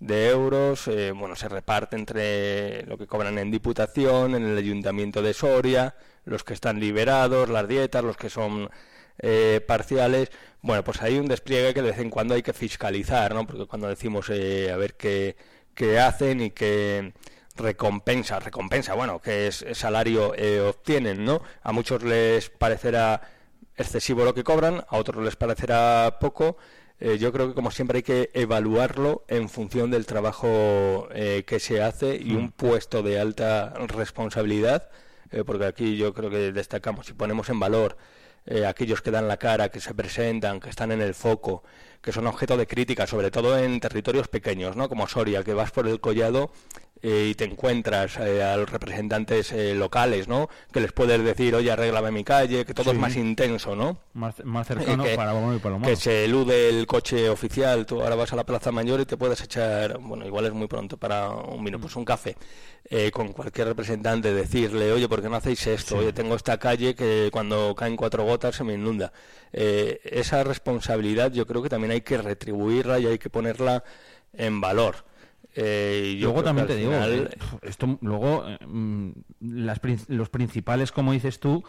de 0.00 0.30
euros. 0.30 0.88
eh, 0.88 1.12
bueno, 1.12 1.36
se 1.36 1.48
reparte 1.48 1.96
entre 1.96 2.84
lo 2.86 2.98
que 2.98 3.06
cobran 3.06 3.38
en 3.38 3.50
Diputación, 3.50 4.34
en 4.34 4.44
el 4.44 4.58
Ayuntamiento 4.58 5.22
de 5.22 5.34
Soria, 5.34 5.94
los 6.24 6.44
que 6.44 6.54
están 6.54 6.80
liberados, 6.80 7.48
las 7.48 7.68
dietas, 7.68 8.04
los 8.04 8.16
que 8.16 8.30
son 8.30 8.70
eh, 9.18 9.60
parciales. 9.66 10.30
Bueno, 10.62 10.84
pues 10.84 11.02
hay 11.02 11.18
un 11.18 11.28
despliegue 11.28 11.74
que 11.74 11.82
de 11.82 11.90
vez 11.90 12.00
en 12.00 12.10
cuando 12.10 12.34
hay 12.34 12.42
que 12.42 12.52
fiscalizar, 12.52 13.34
¿no? 13.34 13.46
Porque 13.46 13.66
cuando 13.66 13.88
decimos 13.88 14.28
eh, 14.30 14.70
a 14.72 14.76
ver 14.76 14.94
qué, 14.94 15.36
qué 15.74 15.98
hacen 15.98 16.40
y 16.40 16.50
qué 16.50 17.12
recompensa, 17.56 18.38
recompensa, 18.40 18.94
bueno, 18.94 19.20
qué 19.20 19.46
es, 19.46 19.64
salario 19.72 20.34
eh, 20.36 20.60
obtienen, 20.60 21.24
¿no? 21.24 21.42
A 21.62 21.72
muchos 21.72 22.02
les 22.02 22.50
parecerá 22.50 23.20
excesivo 23.76 24.24
lo 24.24 24.34
que 24.34 24.44
cobran, 24.44 24.84
a 24.88 24.96
otros 24.96 25.24
les 25.24 25.36
parecerá 25.36 26.18
poco. 26.20 26.56
Eh, 27.00 27.18
yo 27.18 27.32
creo 27.32 27.48
que 27.48 27.54
como 27.54 27.70
siempre 27.70 27.98
hay 27.98 28.02
que 28.02 28.30
evaluarlo 28.34 29.24
en 29.28 29.48
función 29.48 29.90
del 29.90 30.04
trabajo 30.06 31.08
eh, 31.12 31.44
que 31.46 31.58
se 31.58 31.82
hace 31.82 32.16
y 32.16 32.34
un 32.34 32.52
puesto 32.52 33.02
de 33.02 33.18
alta 33.18 33.72
responsabilidad, 33.88 34.90
eh, 35.30 35.42
porque 35.44 35.64
aquí 35.64 35.96
yo 35.96 36.12
creo 36.12 36.28
que 36.28 36.52
destacamos 36.52 37.08
y 37.08 37.14
ponemos 37.14 37.48
en 37.48 37.58
valor 37.58 37.96
eh, 38.46 38.66
aquellos 38.66 39.02
que 39.02 39.10
dan 39.10 39.28
la 39.28 39.36
cara, 39.36 39.68
que 39.68 39.80
se 39.80 39.94
presentan, 39.94 40.60
que 40.60 40.70
están 40.70 40.92
en 40.92 41.00
el 41.00 41.14
foco, 41.14 41.62
que 42.00 42.12
son 42.12 42.26
objeto 42.26 42.56
de 42.56 42.66
crítica, 42.66 43.06
sobre 43.06 43.30
todo 43.30 43.58
en 43.58 43.80
territorios 43.80 44.28
pequeños, 44.28 44.76
¿no? 44.76 44.88
Como 44.88 45.06
Soria, 45.06 45.44
que 45.44 45.54
vas 45.54 45.70
por 45.70 45.86
el 45.86 46.00
collado 46.00 46.50
eh, 47.02 47.28
y 47.30 47.34
te 47.34 47.44
encuentras 47.44 48.16
eh, 48.18 48.42
a 48.42 48.56
los 48.56 48.68
representantes 48.70 49.52
eh, 49.52 49.74
locales, 49.74 50.28
¿no? 50.28 50.48
Que 50.72 50.80
les 50.80 50.92
puedes 50.92 51.22
decir, 51.24 51.54
oye, 51.54 51.70
arréglame 51.70 52.10
mi 52.10 52.24
calle, 52.24 52.64
que 52.64 52.74
todo 52.74 52.84
Sí. 52.84 52.90
es 52.90 52.98
más 52.98 53.16
intenso, 53.16 53.74
¿no? 53.76 53.98
Más, 54.12 54.44
más 54.44 54.66
cercano 54.66 55.04
que- 55.04 55.14
para 55.16 55.32
bueno 55.32 55.54
y 55.54 55.58
para 55.58 55.76
lo 55.76 55.80
que 55.80 55.86
malo. 55.86 55.96
se 55.96 56.24
elude 56.24 56.68
el 56.68 56.86
coche 56.86 57.28
oficial, 57.28 57.86
tú 57.86 58.02
ahora 58.02 58.16
vas 58.16 58.32
a 58.32 58.36
la 58.36 58.44
Plaza 58.44 58.70
Mayor 58.72 59.00
y 59.00 59.06
te 59.06 59.16
puedes 59.16 59.40
echar, 59.42 59.98
bueno, 59.98 60.26
igual 60.26 60.46
es 60.46 60.52
muy 60.52 60.66
pronto 60.66 60.96
para 60.96 61.30
un 61.30 61.64
vino, 61.64 61.80
pues 61.80 61.96
un 61.96 62.04
café, 62.04 62.36
eh, 62.88 63.10
con 63.10 63.32
cualquier 63.32 63.68
representante, 63.68 64.32
decirle, 64.34 64.92
oye, 64.92 65.08
¿por 65.08 65.22
qué 65.22 65.28
no 65.28 65.36
hacéis 65.36 65.66
esto? 65.66 65.96
Oye, 65.98 66.12
tengo 66.12 66.34
esta 66.34 66.58
calle 66.58 66.94
que 66.94 67.30
cuando 67.32 67.74
caen 67.74 67.96
cuatro 67.96 68.24
gotas 68.24 68.56
se 68.56 68.64
me 68.64 68.74
inunda. 68.74 69.12
Eh, 69.52 70.00
esa 70.04 70.44
responsabilidad 70.44 71.32
yo 71.32 71.46
creo 71.46 71.62
que 71.62 71.68
también 71.68 71.92
hay 71.92 72.00
que 72.02 72.18
retribuirla 72.18 72.98
y 72.98 73.06
hay 73.06 73.18
que 73.18 73.30
ponerla 73.30 73.84
en 74.32 74.60
valor. 74.60 75.04
Eh, 75.54 76.16
yo 76.18 76.28
luego 76.28 76.42
también 76.44 76.66
te 76.68 76.76
digo, 76.76 76.92
final- 76.92 77.28
eh, 77.32 77.38
esto 77.62 77.98
luego 78.02 78.44
eh, 78.48 78.58
mm, 78.66 79.10
las 79.40 79.80
los 80.08 80.28
principales, 80.28 80.92
como 80.92 81.12
dices 81.12 81.40
tú, 81.40 81.64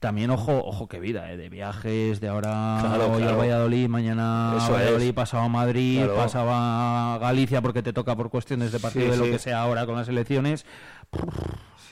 también 0.00 0.30
ojo, 0.30 0.64
ojo 0.64 0.88
que 0.88 0.98
vida, 0.98 1.30
eh, 1.30 1.36
de 1.36 1.48
viajes, 1.48 2.20
de 2.20 2.28
ahora 2.28 2.78
Claro, 2.80 3.12
hoy 3.12 3.18
claro. 3.18 3.34
al 3.34 3.38
Valladolid, 3.38 3.86
mañana 3.88 4.54
Eso 4.56 4.66
a 4.74 4.78
Valladolid, 4.78 5.08
es. 5.08 5.12
pasado 5.12 5.44
a 5.44 5.48
Madrid, 5.48 5.98
Claro. 5.98 6.16
pasaba 6.16 7.14
a 7.14 7.18
Galicia 7.18 7.60
porque 7.62 7.82
te 7.82 7.92
toca 7.92 8.16
por 8.16 8.30
cuestiones 8.30 8.72
de 8.72 8.80
partido 8.80 9.04
Sí, 9.04 9.10
de 9.12 9.16
lo 9.18 9.24
sí. 9.26 9.30
que 9.32 9.38
sea 9.38 9.60
ahora 9.62 9.86
con 9.86 9.94
las 9.96 10.08
elecciones. 10.08 10.64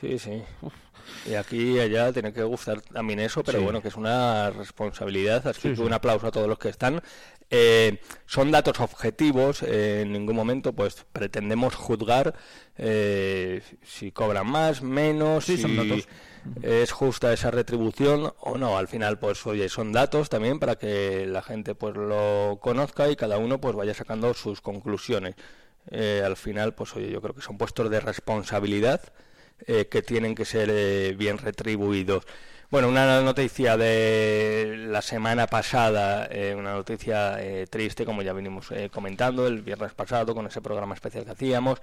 Sí, 0.01 0.19
sí. 0.19 0.43
Y 1.27 1.35
aquí 1.35 1.77
y 1.77 1.81
allá 1.81 2.13
tiene 2.13 2.33
que 2.33 2.43
gustar 2.43 2.81
también 2.81 3.21
eso, 3.21 3.43
pero 3.45 3.59
Sí. 3.59 3.65
bueno, 3.65 3.83
que 3.83 3.89
es 3.89 3.97
una 3.97 4.51
responsabilidad. 4.51 5.47
Así 5.47 5.61
Sí, 5.61 5.69
que 5.71 5.77
sí. 5.77 5.83
un 5.83 5.93
aplauso 5.93 6.27
a 6.27 6.31
todos 6.31 6.49
los 6.49 6.59
que 6.59 6.69
están. 6.69 7.03
Eh, 7.51 8.01
son 8.27 8.51
datos 8.51 8.79
objetivos, 8.81 9.63
eh, 9.63 10.03
en 10.03 10.13
ningún 10.13 10.37
momento 10.37 10.75
pues 10.75 11.07
pretendemos 11.13 11.75
juzgar 11.75 12.35
eh, 12.77 13.63
si 13.83 14.13
cobran 14.13 14.47
más, 14.47 14.83
menos, 14.83 15.47
si 15.47 15.57
son 15.57 15.75
datos. 15.77 16.07
es 16.63 16.93
justa 16.93 17.33
esa 17.33 17.51
retribución 17.51 18.33
o 18.41 18.57
no. 18.59 18.77
Al 18.79 18.87
final, 18.87 19.19
pues 19.19 19.47
oye, 19.47 19.69
son 19.69 19.93
datos 19.93 20.29
también 20.29 20.59
para 20.59 20.77
que 20.77 21.27
la 21.27 21.43
gente 21.43 21.75
pues 21.75 21.97
lo 21.97 22.59
conozca 22.63 23.09
y 23.11 23.17
cada 23.17 23.39
uno 23.39 23.61
pues 23.61 23.75
vaya 23.75 23.95
sacando 23.95 24.33
sus 24.35 24.61
conclusiones. 24.61 25.35
Eh, 25.91 26.23
al 26.25 26.37
final, 26.37 26.75
pues 26.75 26.95
oye, 26.97 27.11
yo 27.11 27.21
creo 27.23 27.35
que 27.35 27.41
son 27.43 27.57
puestos 27.59 27.89
de 27.91 27.99
responsabilidad 28.01 29.01
que 29.67 30.03
tienen 30.03 30.35
que 30.35 30.45
ser 30.45 31.15
bien 31.17 31.39
retribuidos. 31.39 32.25
Bueno, 32.71 32.89
una 32.89 33.21
noticia 33.23 33.77
de 33.77 34.75
la 34.89 35.01
semana 35.03 35.47
pasada, 35.47 36.29
una 36.55 36.73
noticia 36.75 37.39
triste, 37.71 38.05
como 38.05 38.23
ya 38.23 38.33
venimos 38.33 38.69
comentando 38.91 39.47
el 39.47 39.63
viernes 39.63 39.95
pasado 39.95 40.35
con 40.35 40.47
ese 40.47 40.61
programa 40.61 40.95
especial 40.95 41.25
que 41.25 41.31
hacíamos, 41.31 41.81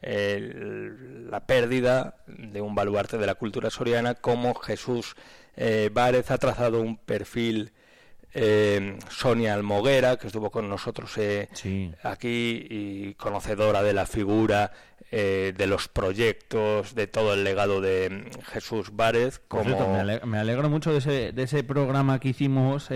la 0.00 1.40
pérdida 1.46 2.16
de 2.26 2.60
un 2.60 2.74
baluarte 2.74 3.18
de 3.18 3.26
la 3.26 3.34
cultura 3.34 3.70
soriana 3.70 4.14
como 4.14 4.54
Jesús 4.54 5.16
eh, 5.60 5.90
Várez 5.92 6.30
ha 6.30 6.38
trazado 6.38 6.80
un 6.80 6.96
perfil 6.96 7.72
eh, 8.32 8.96
Sonia 9.10 9.54
Almoguera, 9.54 10.16
que 10.16 10.28
estuvo 10.28 10.50
con 10.50 10.68
nosotros 10.68 11.18
eh, 11.18 11.48
aquí 12.04 12.64
y 12.70 13.14
conocedora 13.14 13.82
de 13.82 13.92
la 13.92 14.06
figura, 14.06 14.70
eh, 15.10 15.54
de 15.56 15.66
los 15.66 15.88
proyectos, 15.88 16.94
de 16.94 17.06
todo 17.06 17.34
el 17.34 17.44
legado 17.44 17.80
de 17.80 18.10
mm, 18.10 18.42
Jesús 18.52 18.90
Várez. 18.94 19.40
Como... 19.48 19.64
me, 20.24 20.38
alegro, 20.38 20.68
mucho 20.68 20.92
de 20.92 20.98
ese, 20.98 21.32
de 21.32 21.42
ese 21.42 21.64
programa 21.64 22.20
que 22.20 22.28
hicimos 22.28 22.90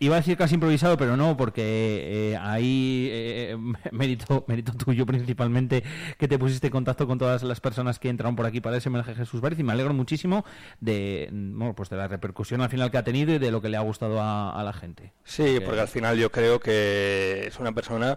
Iba 0.00 0.16
a 0.16 0.20
decir 0.20 0.38
casi 0.38 0.54
improvisado, 0.54 0.96
pero 0.96 1.16
no, 1.16 1.36
porque 1.36 2.32
eh, 2.32 2.38
ahí 2.40 3.08
eh, 3.12 3.56
mérito, 3.92 4.44
mérito 4.48 4.72
tuyo 4.72 5.04
principalmente 5.04 5.82
que 6.16 6.26
te 6.26 6.38
pusiste 6.38 6.68
en 6.68 6.72
contacto 6.72 7.06
con 7.06 7.18
todas 7.18 7.42
las 7.42 7.60
personas 7.60 7.98
que 7.98 8.08
entraron 8.08 8.34
por 8.34 8.46
aquí 8.46 8.60
para 8.60 8.78
ese 8.78 8.88
homenaje 8.88 9.10
a 9.10 9.14
Jesús 9.14 9.42
Várez 9.42 9.58
y 9.58 9.62
me 9.62 9.72
alegro 9.72 9.92
muchísimo 9.92 10.44
de, 10.80 11.28
bueno, 11.30 11.74
pues 11.74 11.90
de 11.90 11.96
la 11.96 12.08
repercusión 12.08 12.62
al 12.62 12.70
final 12.70 12.90
que 12.90 12.96
ha 12.96 13.04
tenido 13.04 13.34
y 13.34 13.38
de 13.38 13.50
lo 13.50 13.60
que 13.60 13.68
le 13.68 13.76
ha 13.76 13.80
gustado 13.80 14.20
a, 14.22 14.62
la 14.62 14.72
gente. 14.72 15.12
Sí, 15.24 15.58
porque 15.64 15.80
al 15.80 15.88
final 15.88 16.16
yo 16.16 16.30
creo 16.30 16.60
que 16.60 17.44
es 17.46 17.58
una 17.58 17.72
persona 17.72 18.16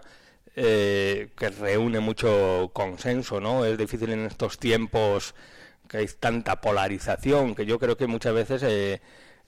eh, 0.56 1.28
que 1.36 1.50
reúne 1.50 2.00
mucho 2.00 2.70
consenso, 2.72 3.40
¿no? 3.40 3.64
Es 3.64 3.78
difícil 3.78 4.10
en 4.12 4.26
estos 4.26 4.58
tiempos 4.58 5.34
que 5.88 5.98
hay 5.98 6.06
tanta 6.08 6.60
polarización 6.60 7.54
que 7.54 7.66
yo 7.66 7.78
creo 7.78 7.96
que 7.96 8.06
muchas 8.06 8.34
veces 8.34 8.62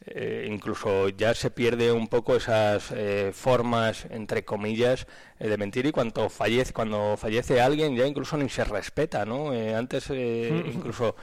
eh, 0.07 0.47
incluso 0.49 1.09
ya 1.09 1.35
se 1.35 1.51
pierde 1.51 1.91
un 1.91 2.07
poco 2.07 2.37
esas 2.37 2.93
eh, 2.93 3.33
formas 3.35 4.07
entre 4.11 4.45
comillas 4.45 5.09
eh, 5.41 5.49
de 5.49 5.57
mentir 5.59 5.87
y 5.87 5.93
cuando 5.93 6.29
fallece 6.31 6.73
cuando 6.73 7.17
fallece 7.17 7.61
alguien 7.61 7.97
ya 7.97 8.07
incluso 8.07 8.37
ni 8.37 8.49
se 8.49 8.65
respeta 8.65 9.27
no 9.27 9.51
antes 9.51 10.09
incluso 10.11 11.17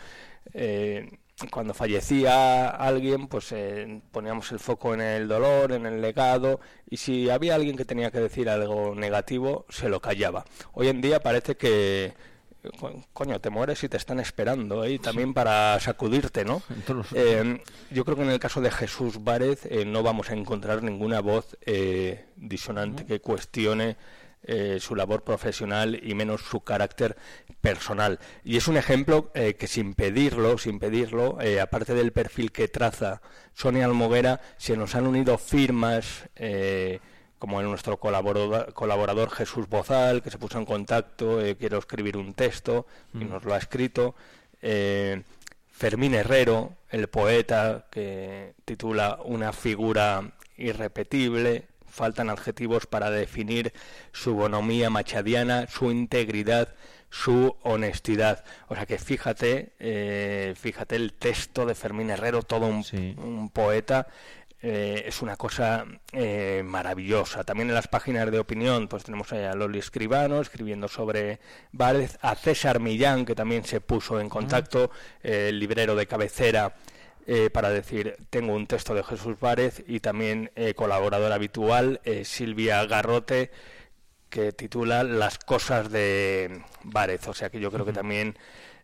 cuando 1.51 1.73
fallecía 1.73 2.69
alguien 2.69 3.27
pues 3.27 3.53
poníamos 4.11 4.51
el 4.51 4.59
foco 4.59 4.93
en 4.93 5.01
el 5.01 5.27
dolor 5.27 5.73
en 5.73 5.85
el 5.85 6.01
legado 6.01 6.61
y 6.89 6.97
si 6.97 7.29
había 7.29 7.55
alguien 7.55 7.75
que 7.75 7.85
tenía 7.85 8.11
que 8.11 8.19
decir 8.19 8.49
algo 8.49 8.95
negativo 8.95 9.65
se 9.69 9.89
lo 9.89 9.99
callaba. 9.99 10.45
Hoy 10.73 10.87
en 10.87 11.01
día 11.01 11.19
parece 11.19 11.57
que 11.57 12.13
coño, 13.13 13.39
te 13.39 13.49
mueres 13.49 13.83
y 13.83 13.89
te 13.89 13.97
están 13.97 14.19
esperando 14.19 14.81
ahí 14.81 14.99
también 14.99 15.33
para 15.33 15.79
sacudirte, 15.79 16.45
¿no? 16.45 16.61
Eh, 17.13 17.61
yo 17.91 18.05
creo 18.05 18.17
que 18.17 18.23
en 18.23 18.29
el 18.29 18.39
caso 18.39 18.61
de 18.61 18.71
Jesús 18.71 19.23
Várez 19.23 19.65
eh, 19.65 19.85
no 19.85 20.03
vamos 20.03 20.29
a 20.29 20.33
encontrar 20.33 20.83
ninguna 20.83 21.19
voz 21.19 21.57
eh, 21.65 22.25
disonante 22.35 23.05
que 23.05 23.19
cuestione 23.19 23.97
su 24.79 24.95
labor 24.95 25.23
profesional 25.23 25.99
y 26.03 26.13
menos 26.13 26.41
su 26.41 26.61
carácter 26.61 27.17
personal. 27.61 28.19
Y 28.43 28.57
es 28.57 28.67
un 28.67 28.77
ejemplo 28.77 29.31
que 29.33 29.67
sin 29.67 29.95
pedirlo, 29.95 30.57
sin 30.57 30.79
pedirlo, 30.79 31.37
aparte 31.61 31.93
del 31.93 32.11
perfil 32.11 32.51
que 32.51 32.67
traza 32.67 33.21
Sonia 33.53 33.85
Almoguera, 33.85 34.41
se 34.57 34.77
nos 34.77 34.95
han 34.95 35.07
unido 35.07 35.37
firmas 35.37 36.29
como 37.45 37.61
en 37.61 37.67
nuestro 37.67 37.97
colaborador, 37.97 39.29
Jesús 39.29 39.67
Bozal, 39.67 40.23
que 40.23 40.31
se 40.31 40.37
puso 40.37 40.57
en 40.57 40.65
contacto, 40.65 41.41
eh, 41.41 41.55
quiero 41.55 41.77
escribir 41.77 42.17
un 42.17 42.33
texto, 42.33 42.87
y 43.13 43.19
mm. 43.19 43.29
nos 43.29 43.43
lo 43.43 43.53
ha 43.53 43.57
escrito. 43.57 44.15
Eh, 44.61 45.21
Fermín 45.69 46.15
Herrero, 46.15 46.73
el 46.89 47.07
poeta, 47.07 47.85
que 47.91 48.55
titula 48.63 49.19
Una 49.25 49.51
figura 49.51 50.31
irrepetible. 50.57 51.67
Faltan 51.95 52.29
adjetivos 52.29 52.87
para 52.87 53.09
definir 53.09 53.71
su 54.11 54.35
bonomía 54.35 54.89
machadiana, 54.89 55.67
su 55.67 55.91
integridad, 55.91 56.75
su 57.09 57.55
honestidad. 57.63 58.43
O 58.67 58.75
sea 58.75 58.85
que 58.85 58.97
fíjate, 58.97 59.71
eh, 59.79 60.53
fíjate 60.57 60.97
el 60.97 61.13
texto 61.13 61.65
de 61.65 61.73
Fermín 61.73 62.09
Herrero, 62.09 62.43
todo 62.43 62.67
un 62.67 63.49
poeta, 63.53 64.07
eh, 64.67 65.03
es 65.05 65.21
una 65.21 65.35
cosa 65.35 65.85
eh, 66.11 66.63
maravillosa. 66.65 67.43
También 67.43 67.69
en 67.69 67.75
las 67.75 67.87
páginas 67.87 68.31
de 68.31 68.39
opinión, 68.39 68.87
pues 68.87 69.03
tenemos 69.03 69.31
a 69.31 69.53
Loli 69.53 69.77
Escribano 69.77 70.41
escribiendo 70.41 70.87
sobre 70.87 71.39
Várez, 71.71 72.17
a 72.23 72.33
César 72.33 72.79
Millán, 72.79 73.25
que 73.25 73.35
también 73.35 73.63
se 73.63 73.79
puso 73.79 74.19
en 74.19 74.27
contacto, 74.27 74.89
eh, 75.21 75.49
el 75.49 75.59
librero 75.59 75.95
de 75.95 76.07
cabecera, 76.07 76.73
para 77.51 77.69
decir, 77.69 78.17
tengo 78.29 78.53
un 78.53 78.67
texto 78.67 78.93
de 78.93 79.03
Jesús 79.03 79.39
Várez, 79.39 79.83
y 79.87 79.99
también 79.99 80.51
colaborador 80.75 81.31
habitual, 81.31 82.01
Silvia 82.23 82.85
Garrote, 82.85 83.51
que 84.29 84.51
titula 84.51 85.03
Las 85.03 85.37
cosas 85.37 85.89
de 85.91 86.61
Várez. 86.83 87.27
O 87.27 87.33
sea 87.33 87.49
que 87.49 87.59
yo 87.59 87.71
creo 87.71 87.85
que 87.85 87.93
también 87.93 88.37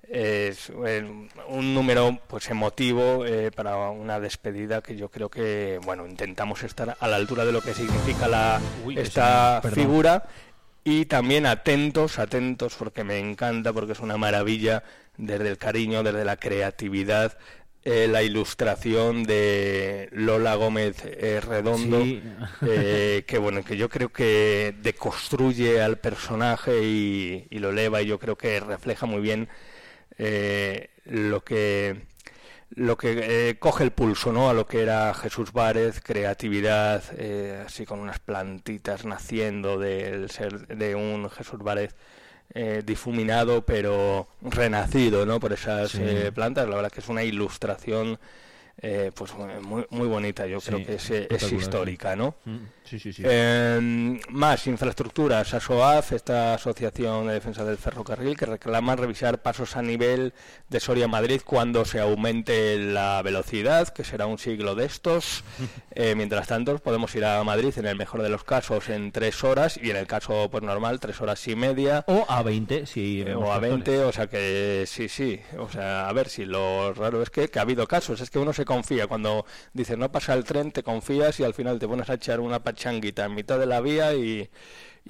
es 0.07 0.69
un 0.69 1.73
número 1.73 2.19
pues 2.27 2.49
emotivo 2.49 3.25
eh, 3.25 3.51
para 3.51 3.89
una 3.89 4.19
despedida 4.19 4.81
que 4.81 4.95
yo 4.97 5.09
creo 5.09 5.29
que 5.29 5.79
bueno 5.85 6.05
intentamos 6.05 6.63
estar 6.63 6.97
a 6.99 7.07
la 7.07 7.15
altura 7.15 7.45
de 7.45 7.53
lo 7.53 7.61
que 7.61 7.73
significa 7.73 8.27
la 8.27 8.61
esta 8.95 9.61
figura. 9.73 10.23
Y 10.83 11.05
también 11.05 11.45
atentos 11.45 12.17
atentos 12.17 12.75
porque 12.75 13.03
me 13.03 13.19
encanta 13.19 13.71
porque 13.71 13.91
es 13.91 13.99
una 13.99 14.17
maravilla 14.17 14.83
desde 15.17 15.49
el 15.49 15.57
cariño 15.57 16.01
desde 16.01 16.25
la 16.25 16.37
creatividad 16.37 17.37
eh, 17.83 18.07
la 18.07 18.23
ilustración 18.23 19.23
de 19.23 20.09
Lola 20.11 20.55
Gómez 20.55 21.03
eh, 21.05 21.41
Redondo, 21.41 22.03
que 22.61 23.37
bueno, 23.39 23.63
que 23.63 23.77
yo 23.77 23.89
creo 23.89 24.09
que 24.09 24.75
deconstruye 24.81 25.81
al 25.81 25.97
personaje 25.97 26.83
y, 26.83 27.47
y, 27.49 27.59
lo 27.59 27.69
eleva 27.69 28.01
y 28.01 28.07
yo 28.07 28.19
creo 28.19 28.37
que 28.37 28.59
refleja 28.59 29.05
muy 29.05 29.21
bien 29.21 29.49
eh, 30.23 30.89
lo 31.05 31.43
que 31.43 32.05
lo 32.69 32.95
que 32.95 33.49
eh, 33.49 33.57
coge 33.59 33.83
el 33.83 33.91
pulso 33.91 34.31
¿no? 34.31 34.49
a 34.49 34.53
lo 34.53 34.67
que 34.67 34.81
era 34.81 35.13
Jesús 35.15 35.51
Várez, 35.51 35.99
creatividad, 35.99 37.03
eh, 37.17 37.63
así 37.65 37.85
con 37.85 37.99
unas 37.99 38.19
plantitas 38.19 39.03
naciendo 39.03 39.79
del 39.79 40.29
ser 40.29 40.67
de 40.67 40.95
un 40.95 41.29
Jesús 41.31 41.59
Várez 41.59 41.95
difuminado 42.85 43.65
pero 43.65 44.27
renacido 44.41 45.25
¿no? 45.25 45.39
por 45.39 45.53
esas 45.53 45.97
plantas. 46.33 46.67
La 46.67 46.75
verdad 46.75 46.91
que 46.91 46.99
es 46.99 47.09
una 47.09 47.23
ilustración 47.23 48.19
pues 49.15 49.33
muy, 49.61 49.85
muy 49.89 50.07
bonita, 50.07 50.45
yo 50.47 50.59
creo 50.59 50.85
que 50.85 50.95
es, 50.95 51.51
histórica, 51.51 52.15
¿no? 52.15 52.35
Mm. 52.45 52.59
Em, 53.23 54.19
más 54.29 54.67
infraestructuras. 54.67 55.53
ASOAF, 55.53 56.11
esta 56.13 56.55
Asociación 56.55 57.27
de 57.27 57.33
Defensa 57.33 57.63
del 57.63 57.77
Ferrocarril, 57.77 58.35
que 58.35 58.45
reclama 58.45 58.95
revisar 58.95 59.41
pasos 59.41 59.77
a 59.77 59.81
nivel 59.81 60.33
de 60.69 60.79
Soria 60.79 61.07
Madrid 61.07 61.41
cuando 61.45 61.85
se 61.85 61.99
aumente 61.99 62.77
la 62.77 63.21
velocidad, 63.21 63.89
que 63.89 64.03
será 64.03 64.25
un 64.25 64.37
siglo 64.37 64.75
de 64.75 64.85
estos. 64.85 65.43
Eh, 65.93 66.15
mientras 66.15 66.47
tanto, 66.47 66.77
podemos 66.79 67.13
ir 67.15 67.25
a 67.25 67.43
Madrid 67.43 67.73
en 67.75 67.85
el 67.85 67.97
mejor 67.97 68.21
de 68.21 68.29
los 68.29 68.45
casos 68.45 68.87
en 68.87 69.11
tres 69.11 69.43
horas 69.43 69.77
y 69.81 69.89
en 69.89 69.97
el 69.97 70.07
caso 70.07 70.47
pues 70.49 70.63
normal 70.63 71.01
tres 71.01 71.19
horas 71.19 71.45
y 71.49 71.55
media. 71.55 72.05
O 72.07 72.25
a 72.29 72.41
20, 72.43 72.85
si 72.85 73.21
eh, 73.21 73.35
O 73.35 73.51
a 73.51 73.59
20, 73.59 74.05
o 74.05 74.11
sea 74.13 74.27
que 74.27 74.85
sí, 74.87 75.09
sí. 75.09 75.41
O 75.57 75.69
sea, 75.69 76.07
a 76.07 76.13
ver 76.13 76.29
si 76.29 76.45
lo 76.45 76.93
raro 76.93 77.21
es 77.21 77.29
que, 77.29 77.49
que 77.49 77.59
ha 77.59 77.63
habido 77.63 77.87
casos. 77.87 78.21
Es 78.21 78.29
que 78.29 78.39
uno 78.39 78.53
se 78.53 78.60
confía 78.65 79.07
cuando 79.07 79.45
dice 79.73 79.97
no 79.97 80.11
pasa 80.11 80.33
el 80.33 80.43
tren, 80.43 80.71
te 80.71 80.83
confías 80.83 81.39
y 81.39 81.43
al 81.43 81.53
final 81.53 81.79
te 81.79 81.87
pones 81.87 82.09
a 82.09 82.15
echar 82.15 82.39
una 82.39 82.61
changuita 82.73 83.25
en 83.25 83.35
mitad 83.35 83.59
de 83.59 83.65
la 83.65 83.81
vía 83.81 84.13
y, 84.13 84.49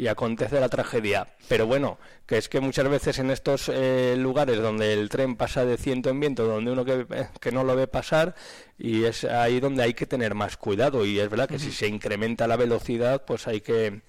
acontece 0.10 0.60
la 0.60 0.70
tragedia. 0.70 1.28
Pero 1.48 1.68
bueno, 1.68 2.00
que 2.26 2.38
es 2.38 2.50
que 2.50 2.60
muchas 2.60 2.90
veces 2.90 3.20
en 3.20 3.30
estos 3.30 3.70
eh, 3.70 4.16
lugares 4.18 4.60
donde 4.62 4.94
el 4.94 5.10
tren 5.10 5.36
pasa 5.36 5.66
de 5.66 5.78
ciento 5.78 6.10
en 6.10 6.20
viento, 6.20 6.48
donde 6.48 6.72
uno 6.72 6.86
que, 6.86 7.06
que, 7.40 7.52
no 7.52 7.64
lo 7.64 7.76
ve 7.76 7.88
pasar, 7.88 8.34
y 8.80 9.04
es 9.04 9.26
ahí 9.26 9.60
donde 9.60 9.84
hay 9.84 9.94
que 9.94 10.06
tener 10.08 10.34
más 10.34 10.58
cuidado. 10.58 11.06
Y 11.06 11.20
es 11.20 11.30
verdad 11.30 11.48
que 11.48 11.60
si 11.60 11.72
se 11.72 11.88
incrementa 11.88 12.48
la 12.48 12.56
velocidad, 12.56 13.26
pues 13.26 13.48
hay 13.48 13.62
que 13.62 14.02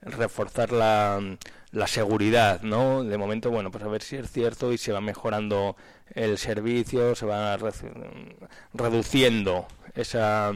reforzar 0.00 0.72
la, 0.72 1.20
la 1.76 1.86
seguridad, 1.86 2.62
¿no? 2.62 3.04
De 3.04 3.18
momento, 3.18 3.50
bueno, 3.50 3.70
pues 3.70 3.84
a 3.84 3.88
ver 3.88 4.00
si 4.00 4.16
es 4.16 4.32
cierto 4.32 4.72
y 4.72 4.78
se 4.78 4.92
va 4.92 5.02
mejorando 5.02 5.76
el 6.14 6.38
servicio, 6.38 7.14
se 7.14 7.26
va 7.26 7.58
reduciendo 8.72 9.66
esa 9.94 10.54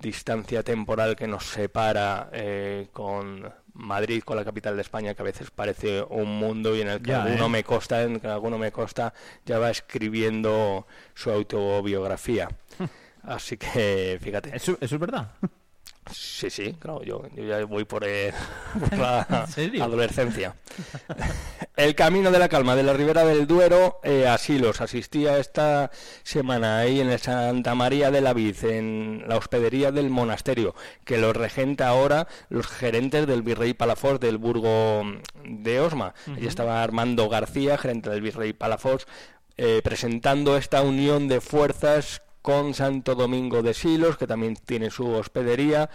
distancia 0.00 0.62
temporal 0.62 1.16
que 1.16 1.26
nos 1.26 1.44
separa 1.44 2.30
eh, 2.32 2.88
con 2.94 3.52
Madrid, 3.74 4.22
con 4.22 4.38
la 4.38 4.44
capital 4.44 4.74
de 4.76 4.80
España, 4.80 5.12
que 5.14 5.20
a 5.20 5.26
veces 5.26 5.50
parece 5.50 6.02
un 6.02 6.38
mundo 6.38 6.74
y 6.74 6.80
en 6.80 6.88
el 6.88 7.02
que 7.02 7.12
alguno 7.12 7.44
¿eh? 7.44 7.50
me 7.50 7.64
costa, 7.64 8.02
en 8.02 8.18
que 8.18 8.28
alguno 8.28 8.56
me 8.56 8.72
costa, 8.72 9.12
ya 9.44 9.58
va 9.58 9.68
escribiendo 9.68 10.86
su 11.14 11.30
autobiografía. 11.30 12.48
Así 13.22 13.58
que, 13.58 14.18
fíjate. 14.18 14.56
¿Eso, 14.56 14.78
es 14.80 14.98
verdad? 14.98 15.30
Sí, 16.10 16.50
sí, 16.50 16.74
claro, 16.78 17.02
yo, 17.02 17.22
yo 17.34 17.44
ya 17.44 17.64
voy 17.64 17.84
por, 17.84 18.04
eh, 18.06 18.32
por 18.78 18.98
la 18.98 19.22
adolescencia. 19.80 20.54
El 21.76 21.94
camino 21.94 22.30
de 22.30 22.38
la 22.38 22.48
calma 22.48 22.76
de 22.76 22.82
la 22.82 22.92
Ribera 22.92 23.24
del 23.24 23.46
Duero, 23.46 24.00
eh, 24.04 24.28
asilos. 24.28 24.80
Asistía 24.80 25.38
esta 25.38 25.90
semana 26.22 26.78
ahí 26.78 27.00
en 27.00 27.10
el 27.10 27.18
Santa 27.18 27.74
María 27.74 28.10
de 28.10 28.20
la 28.20 28.32
Vid, 28.32 28.64
en 28.64 29.24
la 29.26 29.36
hospedería 29.36 29.90
del 29.90 30.08
monasterio, 30.10 30.74
que 31.04 31.18
lo 31.18 31.32
regenta 31.32 31.88
ahora 31.88 32.28
los 32.48 32.68
gerentes 32.68 33.26
del 33.26 33.42
Virrey 33.42 33.74
Palafox 33.74 34.20
del 34.20 34.38
Burgo 34.38 35.02
de 35.44 35.80
Osma. 35.80 36.14
Allí 36.28 36.46
estaba 36.46 36.82
Armando 36.82 37.28
García, 37.28 37.76
gerente 37.76 38.10
del 38.10 38.20
Virrey 38.20 38.52
Palafox, 38.52 39.06
eh, 39.56 39.80
presentando 39.82 40.56
esta 40.56 40.82
unión 40.82 41.28
de 41.28 41.40
fuerzas 41.40 42.22
con 42.44 42.74
Santo 42.74 43.14
Domingo 43.14 43.62
de 43.62 43.72
Silos, 43.72 44.18
que 44.18 44.26
también 44.26 44.54
tiene 44.54 44.90
su 44.90 45.08
hospedería. 45.08 45.88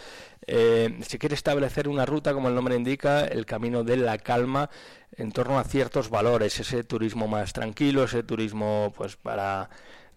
Eh, 0.48 0.98
se 1.08 1.20
quiere 1.20 1.36
establecer 1.36 1.88
una 1.88 2.08
ruta, 2.08 2.34
como 2.34 2.50
el 2.50 2.56
nombre 2.56 2.76
indica, 2.76 3.24
el 3.24 3.46
camino 3.46 3.84
de 3.84 3.98
la 3.98 4.18
calma, 4.18 4.72
en 5.16 5.32
torno 5.32 5.60
a 5.60 5.64
ciertos 5.64 6.10
valores, 6.10 6.60
ese 6.60 6.84
turismo 6.84 7.28
más 7.28 7.54
tranquilo, 7.54 8.04
ese 8.04 8.24
turismo 8.24 8.92
pues 8.98 9.16
para 9.16 9.70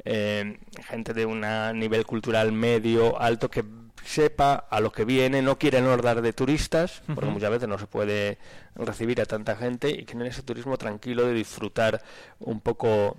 eh, 0.06 0.58
gente 0.88 1.12
de 1.12 1.26
un 1.26 1.42
nivel 1.78 2.06
cultural 2.06 2.50
medio, 2.50 3.20
alto, 3.20 3.50
que 3.50 3.62
sepa 4.02 4.54
a 4.54 4.80
lo 4.80 4.90
que 4.90 5.04
viene, 5.04 5.42
no 5.42 5.58
quieren 5.58 5.84
ordar 5.84 6.22
de 6.22 6.32
turistas, 6.32 7.02
porque 7.14 7.30
muchas 7.30 7.50
veces 7.50 7.68
no 7.68 7.78
se 7.78 7.86
puede 7.86 8.38
recibir 8.74 9.20
a 9.20 9.26
tanta 9.26 9.54
gente, 9.54 9.90
y 9.90 10.06
quieren 10.06 10.28
ese 10.28 10.42
turismo 10.42 10.78
tranquilo 10.78 11.26
de 11.26 11.34
disfrutar 11.34 12.02
un 12.38 12.62
poco 12.62 13.18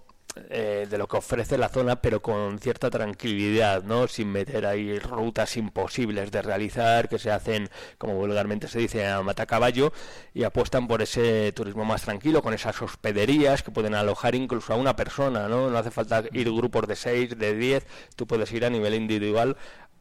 eh, 0.49 0.87
de 0.89 0.97
lo 0.97 1.07
que 1.07 1.17
ofrece 1.17 1.59
la 1.59 1.69
zona, 1.69 2.01
pero 2.01 2.21
con 2.23 2.57
cierta 2.57 2.89
tranquilidad, 2.89 3.83
¿no? 3.83 4.07
Sin 4.07 4.31
meter 4.31 4.65
ahí 4.65 4.97
rutas 4.97 5.57
imposibles 5.57 6.31
de 6.31 6.41
realizar, 6.41 7.07
que 7.07 7.19
se 7.19 7.29
hacen, 7.29 7.69
como 7.99 8.15
vulgarmente 8.15 8.67
se 8.67 8.79
dice, 8.79 9.05
a 9.05 9.21
matacaballo, 9.21 9.93
y 10.33 10.43
apuestan 10.43 10.87
por 10.87 11.03
ese 11.03 11.51
turismo 11.51 11.85
más 11.85 12.01
tranquilo, 12.01 12.41
con 12.41 12.55
esas 12.55 12.81
hospederías 12.81 13.61
que 13.61 13.69
pueden 13.69 13.93
alojar 13.93 14.33
incluso 14.33 14.73
a 14.73 14.75
una 14.75 14.95
persona, 14.95 15.47
¿no? 15.47 15.69
No 15.69 15.77
hace 15.77 15.91
falta 15.91 16.23
ir 16.31 16.51
grupos 16.51 16.87
de 16.87 16.95
seis, 16.95 17.37
de 17.37 17.55
diez, 17.55 17.85
tú 18.15 18.25
puedes 18.25 18.51
ir 18.53 18.65
a 18.65 18.71
nivel 18.71 18.95
individual 18.95 19.55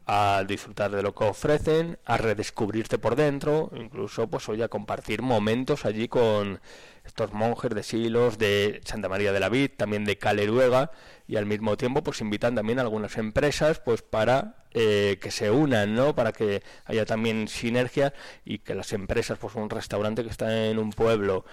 a 0.05 0.43
disfrutar 0.47 0.91
de 0.91 1.01
lo 1.01 1.15
que 1.15 1.23
ofrecen, 1.23 1.97
a 2.05 2.17
redescubrirte 2.17 2.97
por 2.97 3.15
dentro, 3.15 3.71
incluso 3.75 4.27
pues 4.27 4.47
hoy 4.49 4.61
a 4.61 4.67
compartir 4.67 5.21
momentos 5.21 5.85
allí 5.85 6.07
con 6.07 6.59
estos 7.05 7.33
monjes 7.33 7.71
de 7.73 7.83
Silos, 7.83 8.37
de 8.37 8.81
Santa 8.85 9.09
María 9.09 9.31
de 9.31 9.39
la 9.39 9.49
Vid, 9.49 9.71
también 9.77 10.05
de 10.05 10.17
Caleruega, 10.17 10.91
y 11.27 11.35
al 11.37 11.45
mismo 11.45 11.77
tiempo 11.77 12.03
pues 12.03 12.21
invitan 12.21 12.55
también 12.55 12.79
a 12.79 12.81
algunas 12.81 13.17
empresas 13.17 13.79
pues 13.79 14.01
para 14.01 14.63
eh, 14.73 15.19
que 15.21 15.31
se 15.31 15.51
unan, 15.51 15.95
¿no? 15.95 16.15
Para 16.15 16.31
que 16.31 16.63
haya 16.85 17.05
también 17.05 17.47
sinergia 17.47 18.13
y 18.43 18.59
que 18.59 18.75
las 18.75 18.91
empresas, 18.93 19.37
pues 19.37 19.55
un 19.55 19.69
restaurante 19.69 20.23
que 20.23 20.29
está 20.29 20.65
en 20.65 20.79
un 20.79 20.91
pueblo 20.91 21.45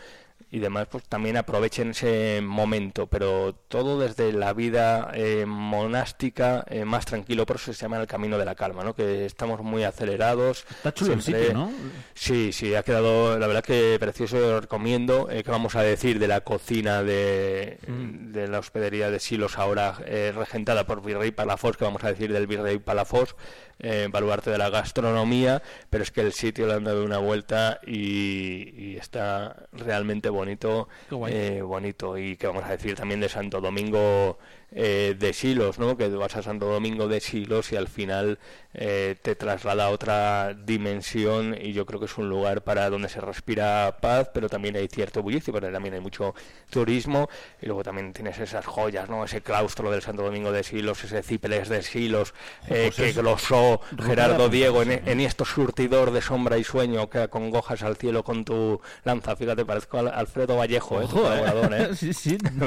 y 0.50 0.58
demás, 0.58 0.88
pues 0.90 1.04
también 1.04 1.36
aprovechen 1.36 1.90
ese 1.90 2.40
momento, 2.42 3.06
pero 3.06 3.54
todo 3.68 3.98
desde 4.00 4.32
la 4.32 4.52
vida 4.52 5.10
eh, 5.14 5.44
monástica 5.46 6.64
eh, 6.68 6.84
más 6.84 7.04
tranquilo, 7.06 7.46
por 7.46 7.56
eso 7.56 7.72
se 7.72 7.80
llama 7.80 7.98
el 8.00 8.06
camino 8.06 8.36
de 8.38 8.44
la 8.44 8.54
calma, 8.54 8.82
¿no? 8.84 8.94
Que 8.94 9.26
estamos 9.26 9.60
muy 9.62 9.84
acelerados. 9.84 10.64
Está 10.70 10.92
chulo 10.92 11.14
el 11.14 11.22
sitio, 11.22 11.52
¿no? 11.52 11.72
Sí, 12.14 12.52
sí, 12.52 12.74
ha 12.74 12.82
quedado, 12.82 13.38
la 13.38 13.46
verdad 13.46 13.62
que 13.64 13.96
precioso, 14.00 14.38
lo 14.38 14.60
recomiendo. 14.60 15.28
Eh, 15.30 15.42
¿Qué 15.44 15.50
vamos 15.50 15.76
a 15.76 15.82
decir 15.82 16.18
de 16.18 16.28
la 16.28 16.40
cocina 16.42 17.02
de, 17.02 17.78
Mm. 17.86 18.32
de 18.32 18.48
la 18.48 18.58
hospedería 18.58 19.10
de 19.10 19.20
Silos 19.20 19.58
ahora 19.58 19.98
eh, 20.06 20.32
regentada 20.36 20.86
por 20.86 21.02
Virrey 21.02 21.30
Palafox? 21.30 21.76
¿Qué 21.76 21.84
vamos 21.84 22.04
a 22.04 22.08
decir 22.08 22.32
del 22.32 22.46
Virrey 22.46 22.78
Palafox? 22.78 23.34
Eh, 23.82 24.08
baluarte 24.10 24.50
de 24.50 24.58
la 24.58 24.68
gastronomía, 24.68 25.62
pero 25.88 26.02
es 26.02 26.10
que 26.10 26.20
el 26.20 26.34
sitio 26.34 26.66
le 26.66 26.74
han 26.74 26.84
dado 26.84 27.02
una 27.02 27.16
vuelta 27.16 27.80
y, 27.86 28.74
y 28.76 28.96
está 28.98 29.68
realmente 29.72 30.28
bonito, 30.28 30.88
eh, 31.28 31.62
bonito. 31.62 32.18
Y 32.18 32.36
qué 32.36 32.46
vamos 32.46 32.64
a 32.64 32.72
decir 32.72 32.94
también 32.94 33.20
de 33.20 33.30
Santo 33.30 33.58
Domingo 33.58 34.38
eh, 34.72 35.16
de 35.18 35.32
Silos, 35.32 35.78
¿no? 35.78 35.96
Que 35.96 36.08
vas 36.08 36.36
a 36.36 36.42
Santo 36.42 36.66
Domingo 36.66 37.08
de 37.08 37.20
Silos 37.20 37.72
y 37.72 37.76
al 37.76 37.88
final 37.88 38.38
eh, 38.74 39.16
te 39.20 39.34
traslada 39.34 39.86
a 39.86 39.90
otra 39.90 40.54
dimensión 40.54 41.56
y 41.60 41.72
yo 41.72 41.86
creo 41.86 41.98
que 42.00 42.06
es 42.06 42.16
un 42.18 42.28
lugar 42.28 42.62
para 42.62 42.88
donde 42.88 43.08
se 43.08 43.20
respira 43.20 43.96
paz, 44.00 44.30
pero 44.32 44.48
también 44.48 44.76
hay 44.76 44.88
cierto 44.88 45.22
bullicio, 45.22 45.52
pero 45.52 45.72
también 45.72 45.94
hay 45.94 46.00
mucho 46.00 46.34
turismo 46.70 47.28
y 47.60 47.66
luego 47.66 47.82
también 47.82 48.12
tienes 48.12 48.38
esas 48.38 48.66
joyas, 48.66 49.08
¿no? 49.08 49.24
Ese 49.24 49.40
claustro 49.40 49.90
del 49.90 50.02
Santo 50.02 50.22
Domingo 50.22 50.52
de 50.52 50.62
Silos, 50.62 51.02
ese 51.04 51.22
Cipeles 51.22 51.68
de 51.68 51.82
Silos 51.82 52.32
eh, 52.68 52.90
Pues 52.94 52.96
que 52.96 53.12
glosó 53.20 53.80
Gerardo 54.04 54.48
Diego 54.48 54.82
en, 54.82 54.92
apuntación, 54.92 55.18
en 55.20 55.26
estos 55.26 55.48
surtidor 55.48 56.10
de 56.12 56.22
sombra 56.22 56.58
y 56.58 56.64
sueño 56.64 57.10
que 57.10 57.18
acongojas 57.18 57.82
al 57.82 57.96
cielo 57.96 58.22
con 58.22 58.44
tu 58.44 58.80
lanza. 59.04 59.34
Fíjate, 59.36 59.64
parezco 59.64 59.98
al- 59.98 60.08
Alfredo 60.08 60.56
Vallejo, 60.56 61.00
¿eh? 61.00 61.04
Ojo, 61.04 61.24
¿eh? 61.32 61.90
sí, 61.96 62.12
sí. 62.12 62.38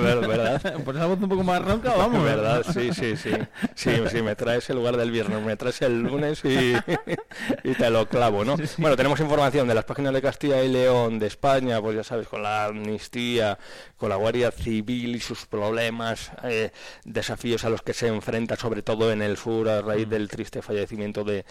Por 0.86 0.96
esa 0.96 1.06
voz 1.06 1.20
un 1.22 1.30
poco 1.30 1.44
más 1.44 1.64
ronca, 1.64 1.93
vamos. 1.98 2.24
¿Verdad? 2.24 2.66
Sí, 2.74 2.94
sí, 2.94 3.16
sí. 3.16 3.32
Sí, 3.76 3.92
sí, 4.10 4.22
me 4.22 4.36
traes 4.36 4.70
el 4.70 4.78
lugar 4.78 4.98
del 4.98 5.12
viernes, 5.12 5.42
me 5.42 5.56
traes 5.56 5.82
el 5.82 6.02
lunes 6.02 6.44
y, 6.44 6.74
y 7.64 7.74
te 7.74 7.90
lo 7.90 8.08
clavo, 8.08 8.46
¿no? 8.46 8.56
Bueno, 8.78 8.96
tenemos 8.96 9.20
información 9.20 9.68
de 9.68 9.76
las 9.76 9.86
páginas 9.86 10.14
de 10.14 10.22
Castilla 10.22 10.64
y 10.64 10.70
León, 10.70 11.20
de 11.20 11.28
España, 11.28 11.82
pues 11.82 11.96
ya 11.96 12.04
sabes, 12.04 12.28
con 12.28 12.44
la 12.44 12.66
amnistía, 12.66 13.58
con 13.98 14.10
la 14.10 14.16
Guardia 14.16 14.52
Civil 14.52 15.16
y 15.16 15.20
sus 15.20 15.46
problemas, 15.46 16.32
eh, 16.44 16.72
desafíos 17.04 17.64
a 17.66 17.70
los 17.70 17.82
que 17.82 17.94
se 17.94 18.08
enfrenta, 18.08 18.56
sobre 18.56 18.82
todo 18.82 19.12
en 19.12 19.22
el 19.22 19.38
sur, 19.38 19.70
a 19.70 19.82
raíz 19.82 20.10
del 20.10 20.28
triste 20.28 20.62
fallecimiento 20.62 21.24
de 21.24 21.46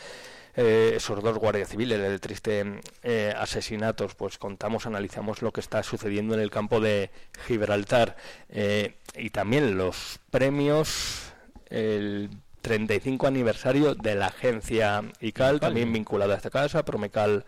eh, 0.55 0.93
esos 0.97 1.23
dos 1.23 1.39
guardias 1.39 1.69
civiles, 1.69 1.99
el 2.01 2.21
triste 2.21 2.81
eh, 3.03 3.35
asesinatos, 3.37 4.15
pues 4.15 4.39
contamos, 4.39 4.87
analizamos 4.87 5.43
lo 5.43 5.53
que 5.53 5.61
está 5.61 5.83
sucediendo 5.83 6.35
en 6.35 6.41
el 6.41 6.51
campo 6.51 6.81
de 6.81 7.11
Gibraltar 7.47 8.17
eh, 8.49 8.97
y 9.17 9.31
también 9.31 9.77
los 9.77 10.19
premios, 10.31 11.33
el 11.71 12.31
35 12.61 13.27
aniversario 13.27 13.95
de 13.95 14.15
la 14.15 14.27
agencia 14.27 15.03
ICAL, 15.21 15.59
también 15.59 15.93
vinculada 15.93 16.35
a 16.35 16.37
esta 16.37 16.51
casa, 16.51 16.85
Promecal. 16.85 17.45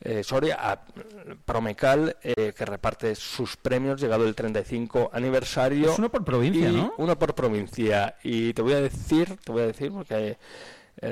eh, 0.00 0.22
Soria, 0.22 0.58
a 0.60 0.84
Promecal, 1.44 2.16
eh, 2.22 2.52
que 2.56 2.64
reparte 2.64 3.14
sus 3.14 3.56
premios, 3.56 4.00
llegado 4.00 4.26
el 4.26 4.34
35 4.34 5.10
aniversario. 5.12 5.92
Es 5.92 5.98
uno 5.98 6.10
por 6.10 6.24
provincia, 6.24 6.68
y 6.68 6.72
¿no? 6.76 6.94
Uno 6.98 7.18
por 7.18 7.34
provincia. 7.34 8.16
Y 8.22 8.52
te 8.52 8.62
voy 8.62 8.74
a 8.74 8.80
decir, 8.80 9.36
te 9.44 9.50
voy 9.50 9.62
a 9.62 9.66
decir, 9.66 9.90
porque 9.90 10.36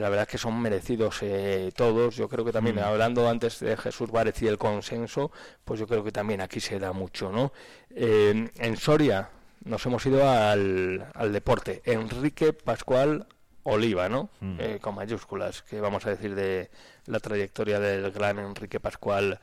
la 0.00 0.08
verdad 0.08 0.22
es 0.26 0.28
que 0.32 0.38
son 0.38 0.60
merecidos 0.60 1.18
eh, 1.22 1.70
todos. 1.76 2.16
Yo 2.16 2.28
creo 2.28 2.44
que 2.44 2.52
también, 2.52 2.76
Mm. 2.76 2.80
hablando 2.80 3.28
antes 3.28 3.60
de 3.60 3.76
Jesús 3.76 4.10
Várez 4.10 4.40
y 4.42 4.46
el 4.46 4.58
consenso, 4.58 5.30
pues 5.64 5.80
yo 5.80 5.86
creo 5.86 6.02
que 6.04 6.12
también 6.12 6.40
aquí 6.40 6.60
se 6.60 6.78
da 6.78 6.92
mucho, 6.92 7.30
¿no? 7.30 7.52
Eh, 7.90 8.48
en 8.58 8.76
Soria 8.76 9.28
nos 9.64 9.84
hemos 9.86 10.04
ido 10.06 10.28
al, 10.28 11.06
al 11.14 11.32
deporte. 11.32 11.82
Enrique 11.84 12.52
Pascual 12.52 13.26
Oliva, 13.64 14.08
¿no? 14.08 14.30
Mm. 14.40 14.56
Eh, 14.58 14.78
con 14.80 14.94
mayúsculas, 14.96 15.62
que 15.62 15.80
vamos 15.80 16.04
a 16.06 16.10
decir 16.10 16.34
de 16.34 16.68
la 17.06 17.20
trayectoria 17.20 17.78
del 17.78 18.10
gran 18.10 18.38
Enrique 18.40 18.80
Pascual 18.80 19.38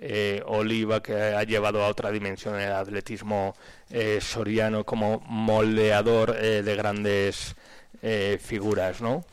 eh, 0.00 0.42
Oliva, 0.46 1.00
que 1.02 1.14
ha 1.14 1.42
llevado 1.44 1.82
a 1.84 1.88
otra 1.88 2.10
dimensión 2.10 2.58
el 2.58 2.72
atletismo 2.72 3.54
eh, 3.90 4.18
soriano 4.20 4.84
como 4.84 5.20
moldeador 5.26 6.36
eh, 6.38 6.62
de 6.62 6.76
grandes 6.76 7.54
eh, 8.02 8.38
figuras, 8.42 9.00
¿no? 9.00 9.24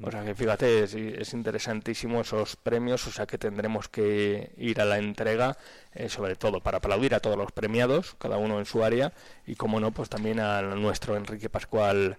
O 0.00 0.10
sea 0.10 0.24
que 0.24 0.34
fíjate, 0.34 0.84
es, 0.84 0.94
es 0.94 1.32
interesantísimo 1.32 2.20
esos 2.20 2.56
premios, 2.56 3.06
o 3.06 3.10
sea 3.10 3.26
que 3.26 3.38
tendremos 3.38 3.88
que 3.88 4.52
ir 4.56 4.80
a 4.80 4.84
la 4.84 4.98
entrega, 4.98 5.56
eh, 5.94 6.08
sobre 6.08 6.34
todo 6.36 6.60
para 6.60 6.78
aplaudir 6.78 7.14
a 7.14 7.20
todos 7.20 7.36
los 7.36 7.52
premiados, 7.52 8.16
cada 8.18 8.36
uno 8.36 8.58
en 8.58 8.66
su 8.66 8.82
área, 8.82 9.12
y 9.46 9.54
como 9.54 9.78
no, 9.80 9.92
pues 9.92 10.08
también 10.08 10.40
a 10.40 10.62
nuestro 10.62 11.16
Enrique 11.16 11.48
Pascual 11.48 12.18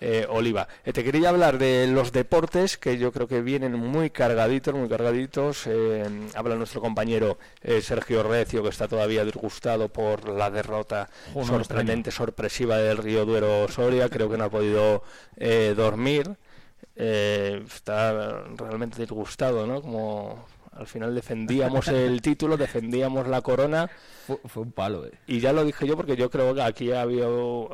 eh, 0.00 0.26
Oliva. 0.28 0.68
Eh, 0.84 0.92
te 0.92 1.04
quería 1.04 1.28
hablar 1.28 1.58
de 1.58 1.86
los 1.86 2.12
deportes, 2.12 2.78
que 2.78 2.98
yo 2.98 3.12
creo 3.12 3.28
que 3.28 3.42
vienen 3.42 3.74
muy 3.74 4.10
cargaditos, 4.10 4.74
muy 4.74 4.88
cargaditos. 4.88 5.66
Eh, 5.66 6.04
habla 6.34 6.56
nuestro 6.56 6.80
compañero 6.80 7.38
eh, 7.62 7.82
Sergio 7.82 8.22
Recio, 8.22 8.62
que 8.62 8.70
está 8.70 8.88
todavía 8.88 9.24
disgustado 9.24 9.88
por 9.88 10.28
la 10.28 10.50
derrota 10.50 11.08
no 11.34 11.44
sorprendente, 11.44 12.10
sorpresiva 12.10 12.78
del 12.78 12.98
Río 12.98 13.24
Duero 13.24 13.68
Soria. 13.68 14.08
Creo 14.08 14.30
que 14.30 14.38
no 14.38 14.44
ha 14.44 14.50
podido 14.50 15.02
dormir. 15.76 16.36
Eh, 16.96 17.62
está 17.66 18.44
realmente 18.56 19.00
disgustado, 19.00 19.66
¿no? 19.66 19.80
Como 19.80 20.44
al 20.74 20.86
final 20.86 21.14
defendíamos 21.14 21.88
el 21.88 22.22
título, 22.22 22.56
defendíamos 22.56 23.28
la 23.28 23.40
corona. 23.42 23.90
Fue, 24.26 24.38
fue 24.46 24.62
un 24.62 24.72
palo, 24.72 25.04
eh. 25.06 25.12
Y 25.26 25.40
ya 25.40 25.52
lo 25.52 25.64
dije 25.64 25.86
yo 25.86 25.96
porque 25.96 26.16
yo 26.16 26.30
creo 26.30 26.54
que 26.54 26.62
aquí 26.62 26.92
había, 26.92 27.26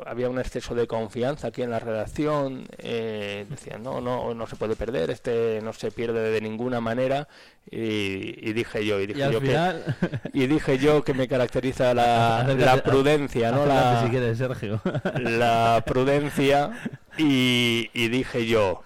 había 0.05 0.29
un 0.29 0.39
exceso 0.39 0.73
de 0.73 0.87
confianza 0.87 1.47
aquí 1.47 1.61
en 1.61 1.69
la 1.69 1.79
redacción. 1.79 2.67
Eh, 2.77 3.45
decían, 3.49 3.83
no, 3.83 4.01
no, 4.01 4.33
no 4.33 4.47
se 4.47 4.55
puede 4.55 4.75
perder, 4.75 5.11
este 5.11 5.61
no 5.61 5.71
se 5.73 5.91
pierde 5.91 6.31
de 6.31 6.41
ninguna 6.41 6.81
manera. 6.81 7.27
Y, 7.69 8.49
y 8.49 8.53
dije 8.53 8.85
yo, 8.85 8.99
y 8.99 9.07
dije 9.07 9.27
Y 9.29 9.31
yo 9.31 9.41
final... 9.41 9.97
que 10.01 10.29
y 10.33 10.47
dije 10.47 10.77
yo 10.79 11.03
que 11.03 11.13
me 11.13 11.27
caracteriza 11.27 11.93
la, 11.93 12.81
prudencia, 12.83 13.51
¿no? 13.51 13.65
La, 13.65 14.03
si 14.03 14.09
quieres, 14.09 14.37
Sergio. 14.37 14.81
la 15.21 15.83
prudencia 15.85 16.71
y, 17.17 17.89
y 17.93 18.07
dije 18.07 18.45
yo 18.47 18.83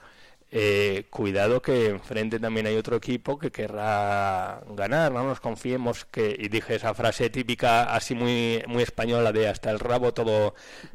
eh, 0.56 1.08
cuidado 1.10 1.64
que 1.64 1.88
enfrente 1.88 2.40
también 2.40 2.68
hay 2.68 2.76
otro 2.76 2.98
equipo 2.98 3.40
que 3.40 3.52
querrá 3.52 4.62
ganar, 4.70 5.12
no 5.12 5.24
nos 5.24 5.40
confiemos 5.40 6.06
que, 6.06 6.36
y 6.38 6.48
dije 6.48 6.76
esa 6.76 6.94
frase 6.94 7.32
típica 7.32 7.92
así 7.96 8.14
muy, 8.14 8.64
muy 8.68 8.84
española 8.84 9.32
de 9.32 9.48
hasta 9.48 9.72
el 9.72 9.80
rabo 9.80 10.14
todo, 10.14 10.54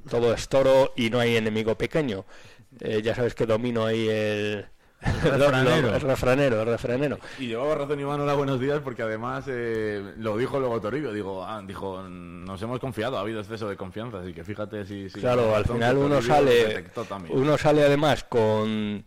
todo 0.09 0.33
es 0.33 0.49
toro 0.49 0.93
y 0.95 1.11
no 1.11 1.19
hay 1.19 1.35
enemigo 1.37 1.75
pequeño. 1.77 2.25
Eh, 2.79 3.03
ya 3.03 3.17
sabes 3.17 3.35
que 3.35 3.47
domino 3.47 3.85
ahí 3.85 4.09
el, 4.09 4.67
refranero. 5.25 5.93
el 5.93 6.01
refranero, 6.03 6.61
el 6.61 6.67
refranero. 6.69 7.19
Y 7.41 7.49
llevaba 7.49 7.75
razón 7.75 7.99
Iván, 7.99 8.21
hola, 8.21 8.35
buenos 8.35 8.61
días, 8.61 8.79
porque 8.85 9.03
además 9.03 9.47
eh, 9.49 10.15
lo 10.19 10.37
dijo 10.37 10.61
luego 10.61 10.81
Toribio, 10.81 11.13
digo, 11.13 11.45
ah, 11.45 11.61
dijo, 11.67 12.01
nos 12.09 12.63
hemos 12.63 12.79
confiado, 12.79 13.19
ha 13.19 13.23
habido 13.23 13.41
exceso 13.41 13.69
de 13.69 13.77
confianza, 13.77 14.21
así 14.21 14.33
que 14.33 14.45
fíjate 14.45 14.87
si... 14.87 15.11
si 15.11 15.19
Claro, 15.19 15.57
al 15.57 15.65
final 15.65 15.97
uno 15.97 16.23
sale, 16.23 16.85
uno 17.31 17.59
sale 17.59 17.83
además 17.83 18.23
con 18.23 19.05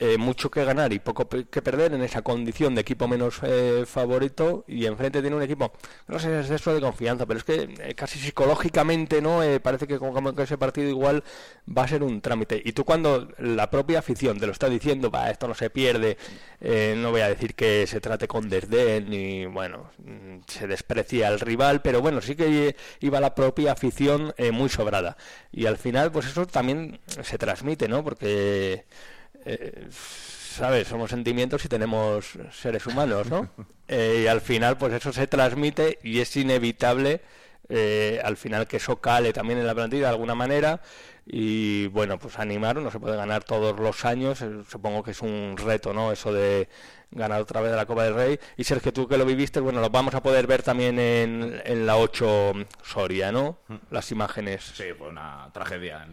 eh, 0.00 0.16
mucho 0.16 0.50
que 0.50 0.64
ganar 0.64 0.92
y 0.94 0.98
poco 0.98 1.28
que 1.28 1.62
perder 1.62 1.92
en 1.92 2.02
esa 2.02 2.22
condición 2.22 2.74
de 2.74 2.80
equipo 2.80 3.06
menos 3.06 3.40
eh, 3.42 3.84
favorito 3.86 4.64
y 4.66 4.86
enfrente 4.86 5.20
tiene 5.20 5.36
un 5.36 5.42
equipo, 5.42 5.72
no 6.08 6.18
sé, 6.18 6.40
es 6.40 6.48
eso 6.50 6.72
de 6.74 6.80
confianza, 6.80 7.26
pero 7.26 7.38
es 7.38 7.44
que 7.44 7.68
eh, 7.78 7.94
casi 7.94 8.18
psicológicamente 8.18 9.20
no 9.20 9.42
Eh, 9.42 9.60
parece 9.60 9.86
que 9.86 9.98
como 9.98 10.34
que 10.34 10.42
ese 10.44 10.58
partido 10.58 10.88
igual 10.88 11.22
va 11.66 11.84
a 11.84 11.88
ser 11.88 12.02
un 12.02 12.20
trámite. 12.20 12.60
Y 12.64 12.72
tú 12.72 12.84
cuando 12.84 13.28
la 13.38 13.70
propia 13.70 13.98
afición 14.00 14.38
te 14.38 14.46
lo 14.46 14.52
está 14.52 14.68
diciendo, 14.68 15.10
va, 15.10 15.30
esto 15.30 15.48
no 15.48 15.54
se 15.54 15.70
pierde, 15.70 16.16
eh, 16.60 16.94
no 16.96 17.10
voy 17.10 17.20
a 17.22 17.28
decir 17.28 17.54
que 17.54 17.86
se 17.86 18.00
trate 18.00 18.26
con 18.28 18.48
desdén 18.48 19.10
ni, 19.10 19.46
bueno, 19.46 19.90
mm, 19.98 20.40
se 20.46 20.66
desprecia 20.66 21.28
al 21.28 21.40
rival, 21.40 21.82
pero 21.82 22.00
bueno, 22.00 22.20
sí 22.20 22.36
que 22.36 22.76
iba 23.00 23.20
la 23.20 23.34
propia 23.34 23.72
afición 23.72 24.34
muy 24.52 24.68
sobrada. 24.68 25.16
Y 25.52 25.66
al 25.66 25.76
final, 25.78 26.10
pues 26.12 26.26
eso 26.26 26.46
también 26.46 27.00
se 27.22 27.38
transmite, 27.38 27.88
¿no? 27.88 28.02
Porque 28.04 28.84
eh, 29.44 29.88
sabes, 29.90 30.88
somos 30.88 31.10
sentimientos 31.10 31.64
y 31.64 31.68
tenemos 31.68 32.38
seres 32.52 32.86
humanos, 32.86 33.28
¿no? 33.28 33.50
Eh, 33.92 34.20
y 34.22 34.26
al 34.28 34.40
final, 34.40 34.78
pues 34.78 34.92
eso 34.92 35.12
se 35.12 35.26
transmite 35.26 35.98
y 36.04 36.20
es 36.20 36.36
inevitable 36.36 37.22
eh, 37.68 38.20
al 38.24 38.36
final 38.36 38.66
que 38.66 38.76
eso 38.76 39.00
cale 39.00 39.32
también 39.32 39.58
en 39.58 39.66
la 39.66 39.74
plantilla 39.74 40.02
de 40.02 40.08
alguna 40.10 40.34
manera 40.36 40.80
y 41.26 41.86
bueno, 41.88 42.18
pues 42.18 42.38
animar, 42.38 42.76
no 42.76 42.90
se 42.90 42.98
puede 43.00 43.16
ganar 43.16 43.44
todos 43.44 43.78
los 43.78 44.04
años, 44.04 44.42
eh, 44.42 44.62
supongo 44.68 45.02
que 45.02 45.12
es 45.12 45.20
un 45.22 45.56
reto, 45.56 45.92
¿no? 45.92 46.12
Eso 46.12 46.32
de 46.32 46.68
ganar 47.10 47.40
otra 47.40 47.60
vez 47.60 47.74
la 47.74 47.86
Copa 47.86 48.04
del 48.04 48.14
Rey 48.14 48.40
y 48.56 48.64
Sergio, 48.64 48.92
tú 48.92 49.08
que 49.08 49.18
lo 49.18 49.26
viviste, 49.26 49.60
bueno, 49.60 49.80
lo 49.80 49.90
vamos 49.90 50.14
a 50.14 50.22
poder 50.22 50.46
ver 50.46 50.62
también 50.62 50.98
en, 50.98 51.60
en 51.64 51.86
la 51.86 51.96
8 51.96 52.52
Soria, 52.82 53.32
¿no? 53.32 53.58
Las 53.90 54.12
imágenes. 54.12 54.72
Sí, 54.74 54.84
fue 54.96 55.08
una 55.08 55.50
tragedia 55.52 56.06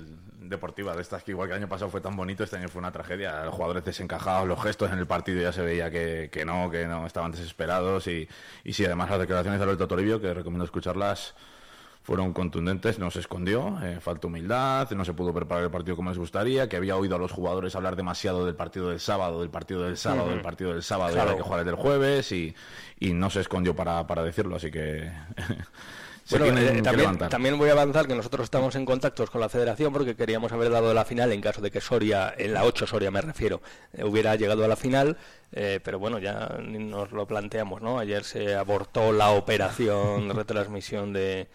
deportiva 0.49 0.95
de 0.95 1.01
estas 1.01 1.23
que 1.23 1.31
igual 1.31 1.47
que 1.47 1.53
el 1.53 1.61
año 1.61 1.69
pasado 1.69 1.91
fue 1.91 2.01
tan 2.01 2.15
bonito, 2.15 2.43
este 2.43 2.57
año 2.57 2.69
fue 2.69 2.79
una 2.79 2.91
tragedia. 2.91 3.43
Los 3.45 3.53
jugadores 3.53 3.83
desencajados, 3.85 4.47
los 4.47 4.61
gestos 4.61 4.91
en 4.91 4.99
el 4.99 5.07
partido 5.07 5.41
ya 5.41 5.51
se 5.51 5.61
veía 5.61 5.91
que, 5.91 6.29
que 6.31 6.45
no, 6.45 6.69
que 6.69 6.85
no, 6.85 7.05
estaban 7.05 7.31
desesperados 7.31 8.07
y, 8.07 8.27
y 8.63 8.73
sí, 8.73 8.85
además 8.85 9.09
las 9.09 9.19
declaraciones 9.19 9.59
de 9.59 9.63
Alberto 9.63 9.87
Toribio, 9.87 10.19
que 10.21 10.33
recomiendo 10.33 10.65
escucharlas, 10.65 11.35
fueron 12.07 12.31
contundentes, 12.31 12.99
no 12.99 13.11
se 13.11 13.19
escondió, 13.19 13.77
eh, 13.83 13.99
falta 13.99 14.27
humildad, 14.27 14.89
no 14.91 15.03
se 15.03 15.11
pudo 15.11 15.33
preparar 15.33 15.65
el 15.65 15.69
partido 15.69 15.97
como 15.97 16.09
les 16.09 16.17
gustaría, 16.17 16.69
que 16.69 16.77
había 16.77 16.95
oído 16.95 17.17
a 17.17 17.19
los 17.19 17.33
jugadores 17.33 17.75
hablar 17.75 17.97
demasiado 17.97 18.45
del 18.45 18.55
partido 18.55 18.91
del 18.91 19.01
sábado, 19.01 19.41
del 19.41 19.49
partido 19.49 19.83
del 19.83 19.97
sábado, 19.97 20.29
del 20.29 20.39
partido 20.39 20.71
del 20.71 20.83
sábado, 20.83 21.13
y 21.13 21.19
ahora 21.19 21.35
que 21.35 21.41
jugar 21.41 21.59
el 21.59 21.65
del 21.65 21.75
jueves 21.75 22.31
y, 22.31 22.55
y 22.97 23.11
no 23.11 23.29
se 23.29 23.41
escondió 23.41 23.75
para, 23.75 24.07
para 24.07 24.23
decirlo, 24.23 24.55
así 24.55 24.71
que 24.71 25.11
se 26.23 26.39
Bueno, 26.39 26.57
eh, 26.57 26.81
también, 26.81 27.17
también 27.17 27.57
voy 27.57 27.67
a 27.67 27.73
avanzar 27.73 28.07
que 28.07 28.15
nosotros 28.15 28.45
estamos 28.45 28.77
en 28.77 28.85
contactos 28.85 29.29
con 29.29 29.41
la 29.41 29.49
federación 29.49 29.91
porque 29.91 30.15
queríamos 30.15 30.53
haber 30.53 30.71
dado 30.71 30.93
la 30.93 31.03
final 31.03 31.33
en 31.33 31.41
caso 31.41 31.59
de 31.59 31.71
que 31.71 31.81
Soria, 31.81 32.33
en 32.37 32.53
la 32.53 32.63
8 32.63 32.87
Soria 32.87 33.11
me 33.11 33.19
refiero, 33.19 33.61
eh, 33.91 34.05
hubiera 34.05 34.33
llegado 34.37 34.63
a 34.63 34.69
la 34.69 34.77
final, 34.77 35.17
eh, 35.51 35.81
pero 35.83 35.99
bueno, 35.99 36.19
ya 36.19 36.55
nos 36.61 37.11
lo 37.11 37.27
planteamos, 37.27 37.81
¿no? 37.81 37.99
Ayer 37.99 38.23
se 38.23 38.55
abortó 38.55 39.11
la 39.11 39.31
operación 39.31 40.29
de 40.29 40.33
retransmisión 40.35 41.11
de, 41.11 41.49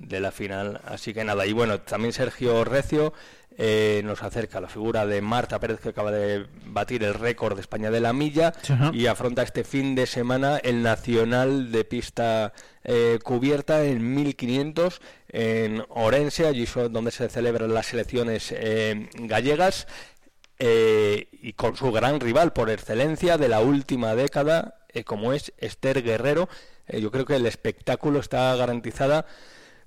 de 0.00 0.20
la 0.20 0.30
final, 0.30 0.80
así 0.84 1.12
que 1.12 1.24
nada, 1.24 1.46
y 1.46 1.52
bueno, 1.52 1.80
también 1.80 2.12
Sergio 2.12 2.64
Recio 2.64 3.12
eh, 3.60 4.02
nos 4.04 4.22
acerca 4.22 4.60
la 4.60 4.68
figura 4.68 5.04
de 5.04 5.20
Marta 5.20 5.58
Pérez 5.58 5.80
que 5.80 5.88
acaba 5.88 6.12
de 6.12 6.46
batir 6.66 7.02
el 7.02 7.14
récord 7.14 7.56
de 7.56 7.60
España 7.60 7.90
de 7.90 8.00
la 8.00 8.12
milla 8.12 8.52
y 8.92 9.06
afronta 9.06 9.42
este 9.42 9.64
fin 9.64 9.96
de 9.96 10.06
semana 10.06 10.58
el 10.58 10.80
Nacional 10.82 11.72
de 11.72 11.84
pista 11.84 12.52
eh, 12.84 13.18
cubierta 13.24 13.84
en 13.84 14.14
1500 14.14 15.00
en 15.30 15.84
Orense, 15.88 16.46
allí 16.46 16.62
es 16.62 16.74
donde 16.90 17.10
se 17.10 17.28
celebran 17.28 17.74
las 17.74 17.86
selecciones 17.86 18.52
eh, 18.56 19.08
gallegas 19.14 19.88
eh, 20.58 21.28
y 21.32 21.52
con 21.52 21.76
su 21.76 21.92
gran 21.92 22.20
rival 22.20 22.52
por 22.52 22.70
excelencia 22.70 23.38
de 23.38 23.48
la 23.48 23.60
última 23.60 24.14
década, 24.14 24.86
eh, 24.88 25.04
como 25.04 25.32
es 25.32 25.52
Esther 25.58 26.02
Guerrero. 26.02 26.48
Yo 26.88 27.10
creo 27.10 27.26
que 27.26 27.36
el 27.36 27.44
espectáculo 27.44 28.18
está 28.18 28.56
garantizada 28.56 29.26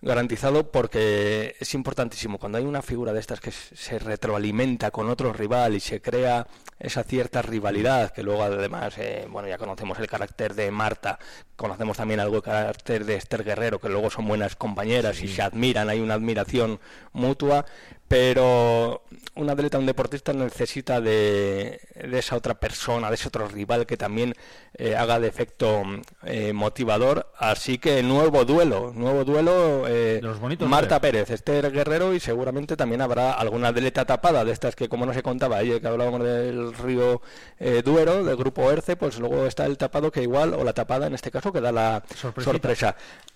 garantizado 0.02 0.72
porque 0.72 1.56
es 1.60 1.74
importantísimo. 1.74 2.40
Cuando 2.40 2.58
hay 2.58 2.66
una 2.66 2.82
figura 2.82 3.14
de 3.14 3.20
estas 3.20 3.40
que 3.40 3.52
se 3.52 4.00
retroalimenta 4.00 4.92
con 4.92 5.10
otro 5.10 5.32
rival 5.32 5.76
y 5.76 5.80
se 5.80 6.02
crea 6.02 6.48
esa 6.80 7.04
cierta 7.04 7.42
rivalidad 7.44 8.12
que 8.12 8.24
luego 8.24 8.44
además 8.44 8.98
eh, 8.98 9.28
bueno 9.30 9.48
ya 9.48 9.60
conocemos 9.60 10.00
el 10.00 10.08
carácter 10.08 10.56
de 10.56 10.72
Marta 10.72 11.20
conocemos 11.56 11.98
también 11.98 12.20
algo 12.20 12.36
del 12.36 12.42
carácter 12.42 13.06
de 13.06 13.16
Esther 13.16 13.44
Guerrero 13.44 13.80
que 13.80 13.88
luego 13.88 14.10
son 14.10 14.28
buenas 14.28 14.56
compañeras 14.56 15.22
y 15.22 15.28
se 15.28 15.44
admiran 15.44 15.90
hay 15.90 16.00
una 16.00 16.16
admiración 16.16 16.80
mutua 17.14 17.66
pero 18.12 19.04
un 19.36 19.50
atleta, 19.50 19.78
un 19.78 19.86
deportista 19.86 20.34
necesita 20.34 21.00
de, 21.00 21.80
de 21.96 22.20
esa 22.20 22.36
otra 22.36 22.56
persona, 22.60 23.08
de 23.08 23.16
ese 23.16 23.30
otro 23.30 23.48
rival 23.48 23.86
que 23.86 23.96
también 23.96 24.36
eh, 24.74 24.98
haga 24.98 25.18
de 25.18 25.30
efecto 25.30 25.82
eh, 26.26 26.52
motivador. 26.52 27.32
Así 27.38 27.78
que 27.78 28.04
nuevo 28.04 28.44
duelo, 28.44 28.92
nuevo 28.94 29.24
duelo. 29.24 29.88
eh, 29.88 30.20
los 30.22 30.42
bonitos, 30.42 30.68
Marta 30.68 30.96
¿no? 30.96 31.02
Pérez, 31.02 31.30
Esther 31.30 31.72
Guerrero 31.72 32.14
y 32.14 32.20
seguramente 32.20 32.76
también 32.76 33.00
habrá 33.00 33.32
alguna 33.32 33.70
atleta 33.70 34.04
tapada 34.04 34.44
de 34.44 34.52
estas 34.52 34.76
que 34.76 34.90
como 34.90 35.06
no 35.06 35.14
se 35.14 35.24
contaba 35.24 35.56
ayer 35.56 35.80
que 35.80 35.88
hablábamos 35.88 36.22
del 36.22 36.74
río 36.74 37.22
eh, 37.62 37.82
Duero, 37.82 38.26
del 38.26 38.36
grupo 38.36 38.70
ERCE, 38.70 38.98
pues 38.98 39.20
luego 39.20 39.46
está 39.46 39.66
el 39.66 39.78
tapado 39.78 40.12
que 40.12 40.22
igual, 40.22 40.54
o 40.54 40.66
la 40.66 40.74
tapada 40.74 41.08
en 41.08 41.14
este 41.14 41.32
caso, 41.32 41.54
que 41.54 41.62
da 41.62 41.72
la 41.72 42.04
sorpresa. 42.14 42.94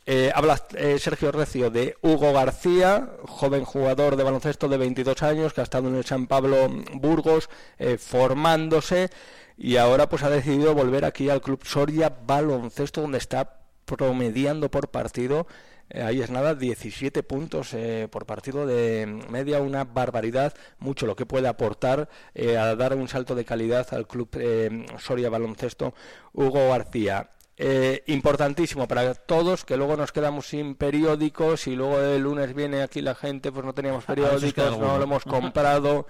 Eh, 0.07 0.31
habla 0.35 0.61
eh, 0.75 0.99
Sergio 0.99 1.31
Recio 1.31 1.71
de 1.71 1.95
Hugo 2.03 2.31
García, 2.31 3.09
joven 3.23 3.65
jugador 3.65 4.15
de 4.15 4.23
baloncesto 4.23 4.67
de 4.69 4.77
22 4.77 5.23
años 5.23 5.53
que 5.53 5.61
ha 5.61 5.63
estado 5.63 5.87
en 5.87 5.95
el 5.95 6.05
San 6.05 6.27
Pablo 6.27 6.69
Burgos 6.93 7.49
eh, 7.79 7.97
formándose 7.97 9.09
y 9.57 9.77
ahora 9.77 10.07
pues 10.07 10.21
ha 10.21 10.29
decidido 10.29 10.75
volver 10.75 11.05
aquí 11.05 11.29
al 11.29 11.41
Club 11.41 11.65
Soria 11.65 12.09
Baloncesto 12.25 13.01
donde 13.01 13.17
está 13.17 13.61
promediando 13.85 14.69
por 14.69 14.89
partido. 14.89 15.47
eh, 15.89 16.01
ahí 16.01 16.21
es 16.21 16.29
nada, 16.31 16.55
17 16.55 17.23
puntos 17.23 17.73
eh, 17.73 18.07
por 18.11 18.25
partido 18.25 18.65
de 18.67 19.05
media, 19.29 19.59
una 19.61 19.83
barbaridad, 19.85 20.53
mucho 20.79 21.05
lo 21.07 21.15
que 21.15 21.25
puede 21.25 21.47
aportar 21.47 22.09
eh, 22.33 22.57
a 22.57 22.75
dar 22.75 22.95
un 22.95 23.07
salto 23.07 23.35
de 23.35 23.45
calidad 23.45 23.87
al 23.93 24.07
club 24.07 24.29
eh, 24.39 24.85
Soria 24.99 25.29
Baloncesto 25.29 25.93
Hugo 26.33 26.69
García. 26.69 27.31
Eh, 27.57 28.03
importantísimo 28.07 28.85
para 28.85 29.13
todos 29.13 29.63
que 29.63 29.77
luego 29.77 29.95
nos 29.95 30.11
quedamos 30.11 30.47
sin 30.47 30.75
periódicos 30.75 31.67
y 31.67 31.75
luego 31.77 32.01
el 32.01 32.21
lunes 32.21 32.53
viene 32.53 32.81
aquí 32.81 33.01
la 33.01 33.15
gente 33.15 33.49
pues 33.49 33.65
no 33.65 33.73
teníamos 33.73 34.03
periódicos 34.03 34.77
no 34.77 34.97
lo 34.97 35.03
hemos 35.03 35.23
comprado 35.23 36.05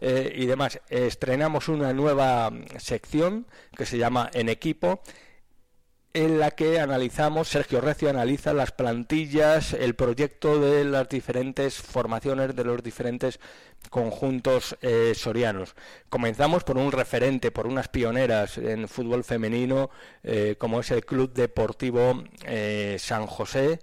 eh, 0.00 0.32
y 0.36 0.46
demás. 0.46 0.80
Estrenamos 0.88 1.68
una 1.68 1.92
nueva 1.92 2.50
sección 2.78 3.46
que 3.76 3.86
se 3.86 3.98
llama 3.98 4.30
en 4.32 4.48
equipo 4.48 5.02
en 6.14 6.38
la 6.38 6.50
que 6.50 6.78
analizamos, 6.78 7.48
Sergio 7.48 7.80
Recio 7.80 8.10
analiza 8.10 8.52
las 8.52 8.72
plantillas, 8.72 9.72
el 9.72 9.94
proyecto 9.94 10.60
de 10.60 10.84
las 10.84 11.08
diferentes 11.08 11.76
formaciones, 11.76 12.54
de 12.54 12.64
los 12.64 12.82
diferentes 12.82 13.40
conjuntos 13.90 14.76
eh, 14.82 15.12
sorianos. 15.14 15.74
Comenzamos 16.08 16.64
por 16.64 16.76
un 16.76 16.92
referente, 16.92 17.50
por 17.50 17.66
unas 17.66 17.88
pioneras 17.88 18.58
en 18.58 18.88
fútbol 18.88 19.24
femenino, 19.24 19.90
eh, 20.22 20.56
como 20.58 20.80
es 20.80 20.90
el 20.90 21.04
Club 21.04 21.32
Deportivo 21.32 22.22
eh, 22.44 22.96
San 22.98 23.26
José. 23.26 23.80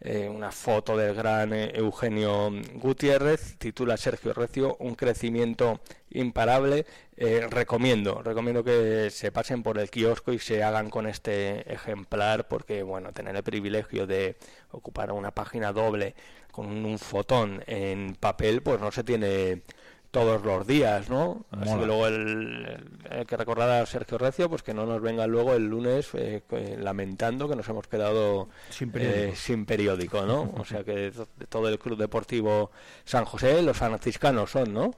Eh, 0.00 0.28
una 0.28 0.52
foto 0.52 0.96
del 0.96 1.12
gran 1.12 1.52
eh, 1.52 1.72
Eugenio 1.74 2.52
Gutiérrez, 2.74 3.56
titula 3.58 3.96
Sergio 3.96 4.32
Recio, 4.32 4.76
un 4.78 4.94
crecimiento 4.94 5.80
imparable. 6.10 6.86
Eh, 7.16 7.48
recomiendo, 7.50 8.22
recomiendo 8.22 8.62
que 8.62 9.10
se 9.10 9.32
pasen 9.32 9.64
por 9.64 9.76
el 9.76 9.90
kiosco 9.90 10.32
y 10.32 10.38
se 10.38 10.62
hagan 10.62 10.88
con 10.88 11.08
este 11.08 11.72
ejemplar, 11.72 12.46
porque 12.46 12.84
bueno, 12.84 13.12
tener 13.12 13.34
el 13.34 13.42
privilegio 13.42 14.06
de 14.06 14.36
ocupar 14.70 15.10
una 15.10 15.32
página 15.32 15.72
doble 15.72 16.14
con 16.52 16.66
un 16.84 16.98
fotón 17.00 17.64
en 17.66 18.14
papel, 18.14 18.62
pues 18.62 18.80
no 18.80 18.92
se 18.92 19.02
tiene 19.02 19.62
todos 20.10 20.42
los 20.42 20.66
días, 20.66 21.10
¿no? 21.10 21.44
Así 21.50 21.76
que 21.78 21.86
luego 21.86 22.06
el, 22.06 22.98
el 23.10 23.26
que 23.26 23.36
recordar 23.36 23.70
a 23.70 23.86
Sergio 23.86 24.16
Recio, 24.18 24.48
pues 24.48 24.62
que 24.62 24.72
no 24.72 24.86
nos 24.86 25.02
venga 25.02 25.26
luego 25.26 25.54
el 25.54 25.66
lunes 25.68 26.08
eh, 26.14 26.42
eh, 26.50 26.76
lamentando 26.80 27.48
que 27.48 27.56
nos 27.56 27.68
hemos 27.68 27.86
quedado 27.88 28.48
Sin 28.70 28.88
eh, 28.88 28.92
periódico. 28.92 29.36
sin 29.36 29.66
periódico, 29.66 30.22
¿no? 30.22 30.52
O 30.56 30.64
sea 30.64 30.82
que 30.84 31.12
todo 31.48 31.68
el 31.68 31.78
Club 31.78 31.98
Deportivo 31.98 32.70
San 33.04 33.24
José, 33.24 33.62
los 33.62 33.76
franciscanos 33.76 34.50
son, 34.50 34.72
¿no? 34.72 34.94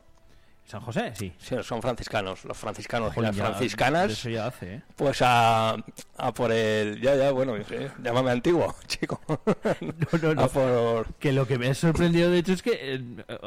San 0.71 0.81
José, 0.81 1.13
sí. 1.17 1.33
Sí, 1.39 1.57
son 1.63 1.83
franciscanos, 1.83 2.45
los 2.45 2.57
franciscanos 2.57 3.17
y 3.17 3.21
las 3.21 3.35
ya- 3.37 3.47
franciscanas. 3.47 4.13
Eso 4.13 4.29
ya 4.31 4.47
hace, 4.47 4.75
¿eh? 4.77 4.83
Pues 4.97 5.21
a, 5.23 5.75
a 6.17 6.33
por 6.33 6.53
el. 6.53 7.01
Ya, 7.01 7.17
ya, 7.17 7.33
bueno, 7.33 7.55
llámame 8.03 8.31
antiguo, 8.31 8.75
chico. 8.87 9.21
no, 10.23 10.35
no. 10.35 10.41
A 10.43 10.49
por. 10.49 11.15
Que 11.15 11.33
lo 11.33 11.47
que 11.47 11.59
me 11.59 11.69
ha 11.69 11.75
sorprendido, 11.75 12.31
de 12.31 12.39
hecho, 12.39 12.53
es 12.53 12.63
que, 12.63 12.79
eh, 12.95 13.03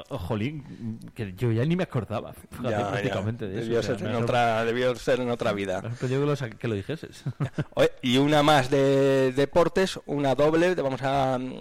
jolín, 0.09 0.99
que 1.15 1.33
yo 1.33 1.51
ya 1.51 1.63
ni 1.65 1.75
me 1.75 1.83
acordaba 1.83 2.33
ya. 2.62 2.89
prácticamente 2.91 3.47
de 3.47 3.53
eso. 3.55 3.63
Debió, 3.63 3.79
o 3.79 3.83
sea, 3.83 3.97
ser 3.97 4.07
en 4.07 4.15
otra, 4.15 4.65
debió 4.65 4.95
ser 4.95 5.19
en 5.21 5.29
otra 5.29 5.53
vida. 5.53 5.81
me 5.81 5.88
ha 5.88 5.91
sorprendido 5.91 6.36
que 6.36 6.43
lo, 6.49 6.57
que 6.57 6.67
lo 6.67 6.75
dijeses. 6.75 7.23
Oye, 7.75 7.91
Y 8.01 8.17
una 8.17 8.43
más 8.43 8.69
de 8.69 9.31
deportes, 9.33 9.99
una 10.05 10.36
doble. 10.36 10.75
Vamos 10.75 11.01
a 11.03 11.38
mm, 11.39 11.53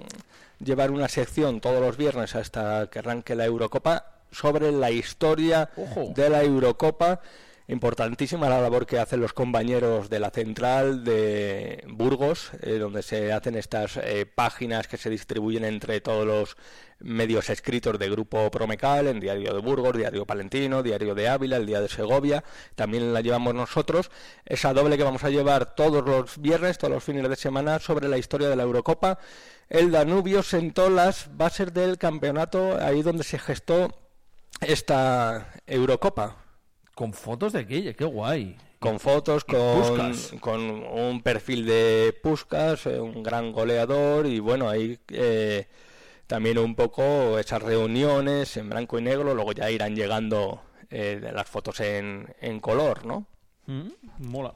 llevar 0.64 0.90
una 0.90 1.08
sección 1.08 1.60
todos 1.60 1.80
los 1.80 1.96
viernes 1.96 2.34
hasta 2.34 2.88
que 2.88 2.98
arranque 2.98 3.34
la 3.34 3.44
Eurocopa 3.44 4.06
sobre 4.32 4.72
la 4.72 4.90
historia 4.90 5.70
Ojo. 5.76 6.12
de 6.14 6.30
la 6.30 6.42
Eurocopa. 6.42 7.20
Importantísima 7.68 8.48
la 8.48 8.60
labor 8.60 8.86
que 8.86 8.98
hacen 8.98 9.20
los 9.20 9.32
compañeros 9.32 10.10
de 10.10 10.18
la 10.18 10.30
central 10.30 11.04
de 11.04 11.84
Burgos, 11.88 12.50
eh, 12.60 12.78
donde 12.78 13.02
se 13.02 13.32
hacen 13.32 13.54
estas 13.54 13.96
eh, 13.98 14.26
páginas 14.26 14.88
que 14.88 14.96
se 14.96 15.08
distribuyen 15.08 15.64
entre 15.64 16.00
todos 16.00 16.26
los 16.26 16.56
medios 16.98 17.50
escritos 17.50 17.98
de 17.98 18.10
Grupo 18.10 18.50
Promecal, 18.50 19.06
en 19.06 19.20
Diario 19.20 19.54
de 19.54 19.60
Burgos, 19.60 19.96
Diario 19.96 20.26
Palentino, 20.26 20.82
Diario 20.82 21.14
de 21.14 21.28
Ávila, 21.28 21.56
el 21.56 21.66
Día 21.66 21.80
de 21.80 21.88
Segovia, 21.88 22.42
también 22.74 23.14
la 23.14 23.20
llevamos 23.20 23.54
nosotros. 23.54 24.10
Esa 24.44 24.72
doble 24.72 24.96
que 24.96 25.04
vamos 25.04 25.24
a 25.24 25.30
llevar 25.30 25.74
todos 25.74 26.04
los 26.04 26.38
viernes, 26.38 26.78
todos 26.78 26.92
los 26.92 27.04
fines 27.04 27.28
de 27.28 27.36
semana, 27.36 27.78
sobre 27.78 28.08
la 28.08 28.18
historia 28.18 28.48
de 28.48 28.56
la 28.56 28.64
Eurocopa. 28.64 29.18
El 29.68 29.92
Danubio 29.92 30.42
sentó 30.42 30.90
las 30.90 31.36
bases 31.36 31.72
del 31.72 31.96
campeonato, 31.96 32.76
ahí 32.80 33.02
donde 33.02 33.24
se 33.24 33.38
gestó 33.38 34.01
esta 34.66 35.52
Eurocopa 35.66 36.36
Con 36.94 37.12
fotos 37.12 37.52
de 37.52 37.60
aquella, 37.60 37.92
qué 37.94 38.04
guay. 38.04 38.56
con 38.78 38.98
fotos, 38.98 39.44
con, 39.44 40.18
con 40.40 40.60
un 40.60 41.22
perfil 41.22 41.66
de 41.66 42.14
Puskas, 42.22 42.86
un 42.86 43.22
gran 43.22 43.52
goleador 43.52 44.26
y 44.26 44.40
bueno, 44.40 44.68
ahí 44.68 44.98
eh, 45.08 45.68
también 46.26 46.58
un 46.58 46.74
poco 46.74 47.38
esas 47.38 47.62
reuniones 47.62 48.56
en 48.56 48.68
blanco 48.68 48.98
y 48.98 49.02
negro, 49.02 49.34
luego 49.34 49.52
ya 49.52 49.70
irán 49.70 49.94
llegando 49.94 50.62
eh, 50.90 51.20
las 51.32 51.48
fotos 51.48 51.80
en, 51.80 52.34
en 52.40 52.58
color, 52.60 53.04
¿no? 53.06 53.26
Mm, 53.66 53.88
mola. 54.18 54.54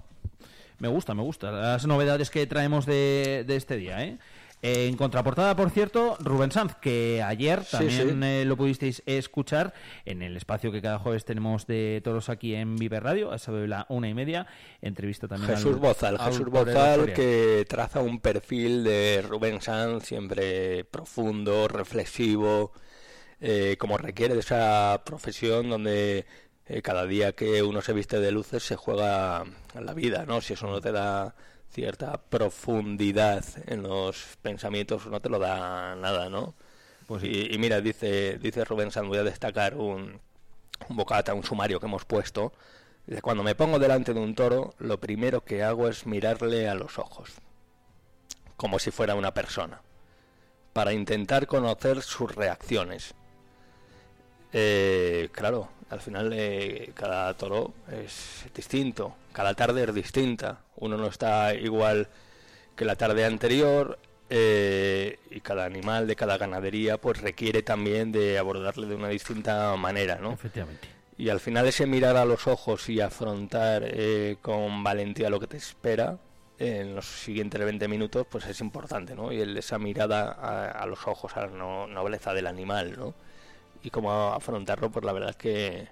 Me 0.79 0.88
gusta, 0.88 1.14
me 1.14 1.23
gusta. 1.23 1.51
Las 1.53 1.87
novedades 1.87 2.29
que 2.31 2.47
traemos 2.47 2.85
de, 2.85 3.45
de 3.47 3.57
este 3.57 3.77
día, 3.77 4.03
¿eh? 4.05 4.19
En 4.62 4.97
contraportada, 4.97 5.55
por 5.55 5.71
cierto, 5.71 6.16
Rubén 6.19 6.51
Sanz, 6.51 6.75
que 6.77 7.23
ayer 7.23 7.62
también 7.64 8.21
sí. 8.23 8.27
eh, 8.27 8.45
lo 8.47 8.57
pudisteis 8.57 9.03
escuchar 9.07 9.75
en 10.07 10.23
el 10.23 10.37
espacio 10.37 10.73
que 10.73 10.81
cada 10.83 10.99
jueves 10.99 11.25
tenemos 11.25 11.66
de 11.66 12.01
toros 12.03 12.31
aquí 12.31 12.55
en 12.55 12.75
Vive 12.77 12.99
Radio, 12.99 13.31
a 13.33 13.37
de 13.37 13.69
la 13.69 13.87
una 13.90 14.09
y 14.09 14.14
media. 14.14 14.47
Entrevista 14.81 15.29
también 15.29 15.55
Jesús 15.55 15.75
al- 15.75 15.79
Bozal, 15.81 16.16
al 16.19 16.33
Jesús 16.33 16.49
Bozal 16.49 17.12
que 17.12 17.64
traza 17.69 18.01
un 18.01 18.19
perfil 18.19 18.83
de 18.83 19.23
Rubén 19.29 19.61
Sanz 19.61 20.05
siempre 20.07 20.85
profundo, 20.85 21.69
reflexivo, 21.69 22.73
eh, 23.40 23.77
como 23.79 23.99
requiere 23.99 24.35
de 24.35 24.40
esa 24.40 25.03
profesión 25.05 25.69
donde 25.69 26.25
eh, 26.66 26.83
cada 26.83 27.05
día 27.07 27.33
que 27.33 27.62
uno 27.62 27.83
se 27.83 27.92
viste 27.92 28.19
de 28.19 28.33
luces 28.33 28.62
se 28.64 28.75
juega 28.75 29.45
la 29.79 29.95
vida, 29.95 30.25
¿no? 30.27 30.40
Si 30.40 30.55
eso 30.55 30.66
no 30.66 30.81
te 30.81 30.90
da 30.90 31.37
cierta 31.77 32.23
profundidad 32.31 33.45
en 33.67 33.83
los 33.83 34.39
pensamientos, 34.41 35.07
no 35.09 35.21
te 35.21 35.29
lo 35.29 35.39
da 35.39 35.95
nada, 35.95 36.31
¿no? 36.31 36.55
Pues 37.07 37.23
y, 37.23 37.53
y 37.55 37.59
mira, 37.59 37.83
dice, 37.83 38.39
dice 38.39 38.65
Rubén 38.65 38.91
Sanz, 38.91 39.09
voy 39.09 39.19
a 39.19 39.23
destacar 39.23 39.77
un, 39.77 40.19
un 40.89 40.97
bocata, 40.97 41.35
un 41.35 41.45
sumario 41.45 41.79
que 41.79 41.85
hemos 41.85 42.07
puesto. 42.07 42.55
Dice, 43.07 43.21
cuando 43.21 43.43
me 43.43 43.55
pongo 43.55 43.79
delante 43.79 44.15
de 44.15 44.21
un 44.21 44.35
toro, 44.35 44.75
lo 44.79 44.99
primero 45.01 45.45
que 45.45 45.62
hago 45.62 45.87
es 45.87 46.07
mirarle 46.07 46.67
a 46.67 46.75
los 46.75 46.99
ojos, 46.99 47.35
como 48.57 48.79
si 48.79 48.91
fuera 48.91 49.15
una 49.15 49.35
persona, 49.35 49.83
para 50.73 50.95
intentar 50.95 51.47
conocer 51.47 52.01
sus 52.01 52.35
reacciones. 52.35 53.15
Eh, 54.59 55.29
claro, 55.33 55.69
al 55.90 56.01
final 56.01 56.33
eh, 56.33 56.90
cada 56.95 57.35
toro 57.35 57.75
es 57.92 58.47
distinto, 58.55 59.14
cada 59.35 59.53
tarde 59.53 59.85
es 59.85 59.92
distinta, 59.95 60.61
uno 60.77 60.97
no 60.97 61.09
está 61.09 61.53
igual 61.55 62.09
que 62.75 62.87
la 62.87 62.97
tarde 62.97 63.27
anterior 63.27 63.99
eh, 64.31 65.19
y 65.31 65.40
cada 65.42 65.66
animal 65.66 66.07
de 66.07 66.16
cada 66.16 66.38
ganadería 66.38 66.97
pues 66.99 67.21
requiere 67.21 67.62
también 67.62 68.12
de 68.12 68.38
abordarle 68.38 68.87
de 68.87 68.95
una 68.95 69.09
distinta 69.11 69.77
manera, 69.77 70.16
¿no? 70.16 70.33
Efectivamente. 70.33 70.88
Y 71.19 71.29
al 71.29 71.40
final 71.40 71.66
ese 71.66 71.85
mirar 71.85 72.16
a 72.16 72.25
los 72.25 72.47
ojos 72.47 72.88
y 72.88 73.03
afrontar 73.03 73.83
eh, 73.87 74.37
con 74.40 74.83
valentía 74.83 75.29
lo 75.29 75.38
que 75.38 75.47
te 75.49 75.59
espera 75.59 76.16
en 76.59 76.95
los 76.95 77.05
siguientes 77.05 77.61
20 77.62 77.88
minutos, 77.88 78.27
pues 78.31 78.47
es 78.47 78.59
importante, 78.62 79.14
¿no? 79.14 79.31
Y 79.33 79.40
el- 79.42 79.59
esa 79.59 79.79
mirada 79.79 80.33
a, 80.33 80.71
a 80.71 80.87
los 80.87 81.07
ojos, 81.07 81.37
a 81.37 81.42
la 81.42 81.47
no- 81.49 81.87
nobleza 81.87 82.33
del 82.33 82.47
animal, 82.47 82.95
¿no? 82.97 83.14
Y 83.83 83.91
cómo 83.91 84.33
afrontarlo, 84.33 84.91
pues 84.91 85.05
la 85.05 85.12
verdad 85.12 85.31
es 85.31 85.37
que 85.37 85.89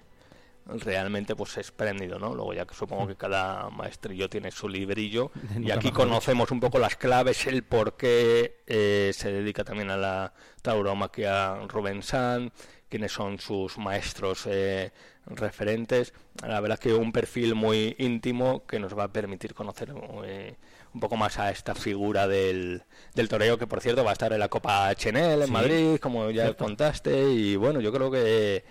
realmente 0.65 1.35
pues 1.35 1.51
es 1.51 1.57
espléndido, 1.67 2.17
¿no? 2.17 2.33
Luego 2.33 2.53
ya 2.53 2.65
que 2.65 2.73
supongo 2.73 3.07
que 3.07 3.15
cada 3.15 3.69
maestrillo 3.69 4.29
tiene 4.29 4.51
su 4.51 4.67
librillo 4.67 5.31
y 5.61 5.71
aquí 5.71 5.91
conocemos 5.91 6.51
un 6.51 6.59
poco 6.59 6.79
las 6.79 6.95
claves, 6.95 7.45
el 7.45 7.63
por 7.63 7.95
qué 7.97 8.63
eh, 8.65 9.11
se 9.13 9.31
dedica 9.31 9.63
también 9.63 9.91
a 9.91 9.97
la 9.97 10.33
tauromaquia 10.61 11.55
Rubén 11.67 12.01
San, 12.01 12.51
quiénes 12.95 13.11
son 13.11 13.39
sus 13.39 13.77
maestros 13.77 14.43
eh, 14.45 14.91
referentes. 15.25 16.13
La 16.47 16.61
verdad 16.61 16.79
que 16.79 16.93
un 16.93 17.11
perfil 17.11 17.53
muy 17.53 17.93
íntimo 17.99 18.65
que 18.65 18.79
nos 18.79 18.97
va 18.97 19.03
a 19.03 19.07
permitir 19.09 19.53
conocer 19.53 19.93
eh, 20.23 20.55
un 20.93 21.01
poco 21.01 21.17
más 21.17 21.37
a 21.37 21.51
esta 21.51 21.75
figura 21.75 22.25
del, 22.25 22.83
del 23.13 23.27
toreo, 23.27 23.57
que 23.57 23.67
por 23.67 23.81
cierto 23.81 24.05
va 24.05 24.11
a 24.11 24.13
estar 24.13 24.31
en 24.31 24.39
la 24.39 24.47
Copa 24.47 24.95
Chenel 24.95 25.41
en 25.41 25.47
Sí, 25.47 25.51
Madrid, 25.51 25.97
como 25.99 26.29
ya 26.31 26.43
cierto. 26.43 26.63
contaste, 26.63 27.33
y 27.33 27.57
bueno, 27.57 27.81
yo 27.81 27.91
creo 27.91 28.09
que 28.09 28.63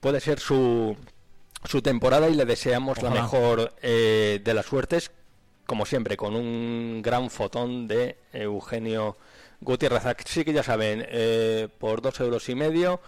puede 0.00 0.20
ser 0.20 0.38
su, 0.38 0.94
su 1.64 1.80
temporada 1.80 2.28
y 2.28 2.34
le 2.34 2.44
deseamos 2.44 3.00
la 3.02 3.08
mejor 3.08 3.72
eh, 3.80 4.38
de 4.44 4.52
las 4.52 4.66
suertes, 4.66 5.12
como 5.64 5.86
siempre, 5.86 6.18
con 6.18 6.36
un 6.36 7.00
gran 7.00 7.30
fotón 7.30 7.88
de 7.88 8.18
Eugenio 8.34 9.16
Gutiérrez. 9.62 10.04
Así 10.04 10.44
que 10.44 10.52
ya 10.52 10.62
saben, 10.62 11.06
eh, 11.08 11.68
por 11.78 12.02
dos 12.02 12.20
euros 12.20 12.50
y 12.50 12.54
medio, 12.54 13.00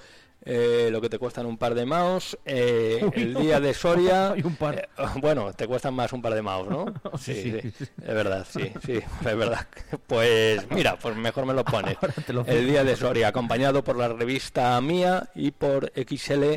eh, 0.46 0.88
lo 0.92 1.00
que 1.00 1.08
te 1.08 1.18
cuestan 1.18 1.46
un 1.46 1.56
par 1.56 1.74
de 1.74 1.86
mouse, 1.86 2.36
eh, 2.44 3.00
Uy, 3.02 3.22
el 3.22 3.34
día 3.34 3.60
de 3.60 3.72
Soria, 3.74 4.32
Hay 4.34 4.42
un 4.42 4.56
par. 4.56 4.76
eh, 4.96 5.04
bueno, 5.20 5.52
te 5.54 5.66
cuestan 5.66 5.94
más 5.94 6.12
un 6.12 6.20
par 6.22 6.34
de 6.34 6.42
mouse, 6.42 6.68
¿no? 6.68 6.84
Sí, 7.18 7.58
sí. 7.62 7.70
es 7.78 8.14
verdad, 8.14 8.46
sí, 8.50 8.72
sí, 8.84 8.94
es 9.24 9.36
verdad. 9.36 9.66
Pues 10.06 10.70
mira, 10.70 10.98
pues 10.98 11.16
mejor 11.16 11.46
me 11.46 11.54
lo 11.54 11.64
pones. 11.64 11.96
Lo 12.28 12.44
El 12.46 12.66
día 12.66 12.84
de 12.84 12.94
Soria, 12.96 13.28
acompañado 13.28 13.82
por 13.82 13.96
la 13.96 14.08
revista 14.08 14.80
Mía 14.80 15.30
y 15.34 15.50
por 15.50 15.92
XL 15.96 16.56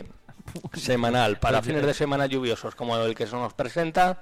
semanal, 0.74 1.40
para 1.40 1.60
Pues, 1.60 1.68
fines 1.68 1.84
eh, 1.84 1.88
de 1.88 1.94
semana 1.94 2.26
lluviosos 2.26 2.76
como 2.76 2.98
el 2.98 3.16
que 3.16 3.28
se 3.28 3.36
nos 3.36 3.54
presenta, 3.54 4.22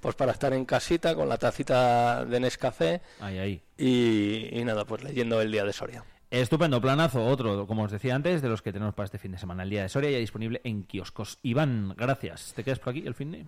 pues 0.00 0.14
para 0.14 0.32
estar 0.32 0.52
en 0.52 0.64
casita 0.64 1.14
con 1.14 1.28
la 1.28 1.38
tacita 1.38 2.24
de 2.24 2.40
Nescafé 2.40 3.00
Ahí, 3.20 3.38
ahí. 3.38 3.62
y, 3.78 4.58
y 4.58 4.64
nada, 4.64 4.84
pues 4.84 5.02
leyendo 5.02 5.40
el 5.40 5.50
día 5.50 5.64
de 5.64 5.72
Soria. 5.72 6.04
Estupendo, 6.30 6.80
planazo, 6.80 7.24
otro, 7.24 7.66
como 7.66 7.84
os 7.84 7.92
decía 7.92 8.14
antes, 8.14 8.42
de 8.42 8.48
los 8.48 8.60
que 8.60 8.72
tenemos 8.72 8.94
para 8.94 9.04
este 9.04 9.18
fin 9.18 9.32
de 9.32 9.38
semana. 9.38 9.62
El 9.62 9.70
día 9.70 9.82
de 9.82 9.88
Soria 9.88 10.10
ya 10.10 10.18
disponible 10.18 10.60
en 10.64 10.82
kioscos. 10.82 11.38
Iván, 11.42 11.94
gracias. 11.96 12.52
¿Te 12.54 12.64
quedas 12.64 12.80
por 12.80 12.90
aquí 12.90 13.04
el 13.06 13.14
fin 13.14 13.30
de? 13.30 13.46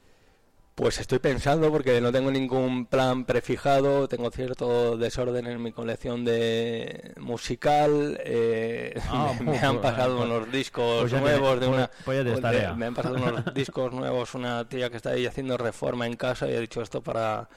Pues 0.76 1.00
estoy 1.00 1.18
pensando 1.18 1.72
porque 1.72 2.00
no 2.00 2.12
tengo 2.12 2.30
ningún 2.30 2.86
plan 2.86 3.24
prefijado, 3.24 4.06
tengo 4.06 4.30
cierto 4.30 4.96
desorden 4.96 5.48
en 5.48 5.60
mi 5.60 5.72
colección 5.72 6.24
de 6.24 7.14
musical, 7.18 8.16
eh, 8.24 8.94
Ah, 9.08 9.32
me, 9.40 9.46
me 9.46 9.50
pues, 9.52 9.62
han 9.64 9.80
pasado 9.80 10.18
pues, 10.18 10.30
unos 10.30 10.52
discos 10.52 11.10
pues 11.10 11.20
nuevos 11.20 11.58
de 11.58 11.66
una 11.66 11.90
pues- 12.04 12.24
de- 12.24 12.74
me 12.76 12.86
han 12.86 12.94
pasado 12.94 13.16
unos 13.16 13.52
discos 13.54 13.92
nuevos 13.92 14.36
una 14.36 14.68
tía 14.68 14.88
que 14.88 14.98
está 14.98 15.10
ahí 15.10 15.26
haciendo 15.26 15.56
reforma 15.56 16.06
en 16.06 16.14
casa 16.14 16.48
y 16.48 16.54
ha 16.54 16.60
dicho 16.60 16.80
esto 16.80 17.02
para 17.02 17.48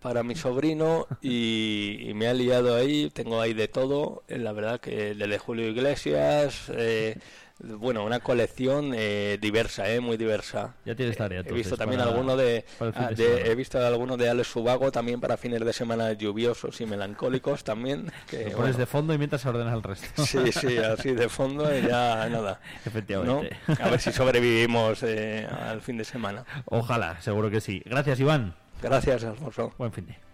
para 0.00 0.22
mi 0.24 0.34
sobrino 0.34 1.06
y, 1.20 1.98
y 2.08 2.14
me 2.14 2.26
ha 2.28 2.34
liado 2.34 2.74
ahí, 2.76 3.08
tengo 3.10 3.40
ahí 3.40 3.54
de 3.54 3.68
todo, 3.68 4.24
eh, 4.28 4.38
la 4.38 4.52
verdad 4.52 4.80
que 4.80 5.14
desde 5.14 5.38
Julio 5.38 5.68
Iglesias, 5.68 6.70
eh, 6.74 7.18
bueno, 7.60 8.04
una 8.04 8.18
colección 8.18 8.92
eh, 8.96 9.38
diversa, 9.40 9.88
eh, 9.88 10.00
muy 10.00 10.16
diversa. 10.16 10.74
Ya 10.84 10.96
tienes 10.96 11.16
tarea, 11.16 11.38
He 11.38 11.40
entonces, 11.42 11.66
visto 11.66 11.76
también 11.76 12.00
para- 12.00 12.10
alguno 12.10 12.36
de, 12.36 12.64
ah, 12.80 13.10
de 13.10 13.14
de- 13.14 13.24
semana. 13.28 13.46
he 13.46 13.54
visto 13.54 13.86
alguno 13.86 14.16
de 14.16 14.28
Alex 14.28 14.48
Subago 14.48 14.90
también 14.90 15.20
para 15.20 15.36
fines 15.36 15.64
de 15.64 15.72
semana 15.72 16.12
lluviosos 16.14 16.80
y 16.80 16.86
melancólicos 16.86 17.62
también. 17.62 18.10
Que, 18.28 18.38
Lo 18.38 18.42
pones 18.44 18.56
bueno, 18.56 18.78
de 18.78 18.86
fondo 18.86 19.14
y 19.14 19.18
mientras 19.18 19.46
ordenas 19.46 19.74
el 19.74 19.82
resto. 19.84 20.26
Sí, 20.26 20.50
sí, 20.50 20.78
así 20.78 21.12
de 21.12 21.28
fondo 21.28 21.72
y 21.72 21.82
ya 21.82 22.28
nada. 22.28 22.60
Efectivamente. 22.84 23.56
¿no? 23.68 23.76
A 23.84 23.88
ver 23.90 24.00
si 24.00 24.10
sobrevivimos 24.10 25.00
eh, 25.04 25.46
al 25.46 25.80
fin 25.82 25.96
de 25.98 26.04
semana. 26.04 26.44
Ojalá, 26.64 27.20
seguro 27.20 27.48
que 27.50 27.60
sí. 27.60 27.80
Gracias, 27.84 28.18
Iván. 28.18 28.56
Gracias, 28.82 29.24
Alfonso. 29.24 29.72
Buen 29.78 29.92
fin 29.92 30.06
de. 30.06 30.31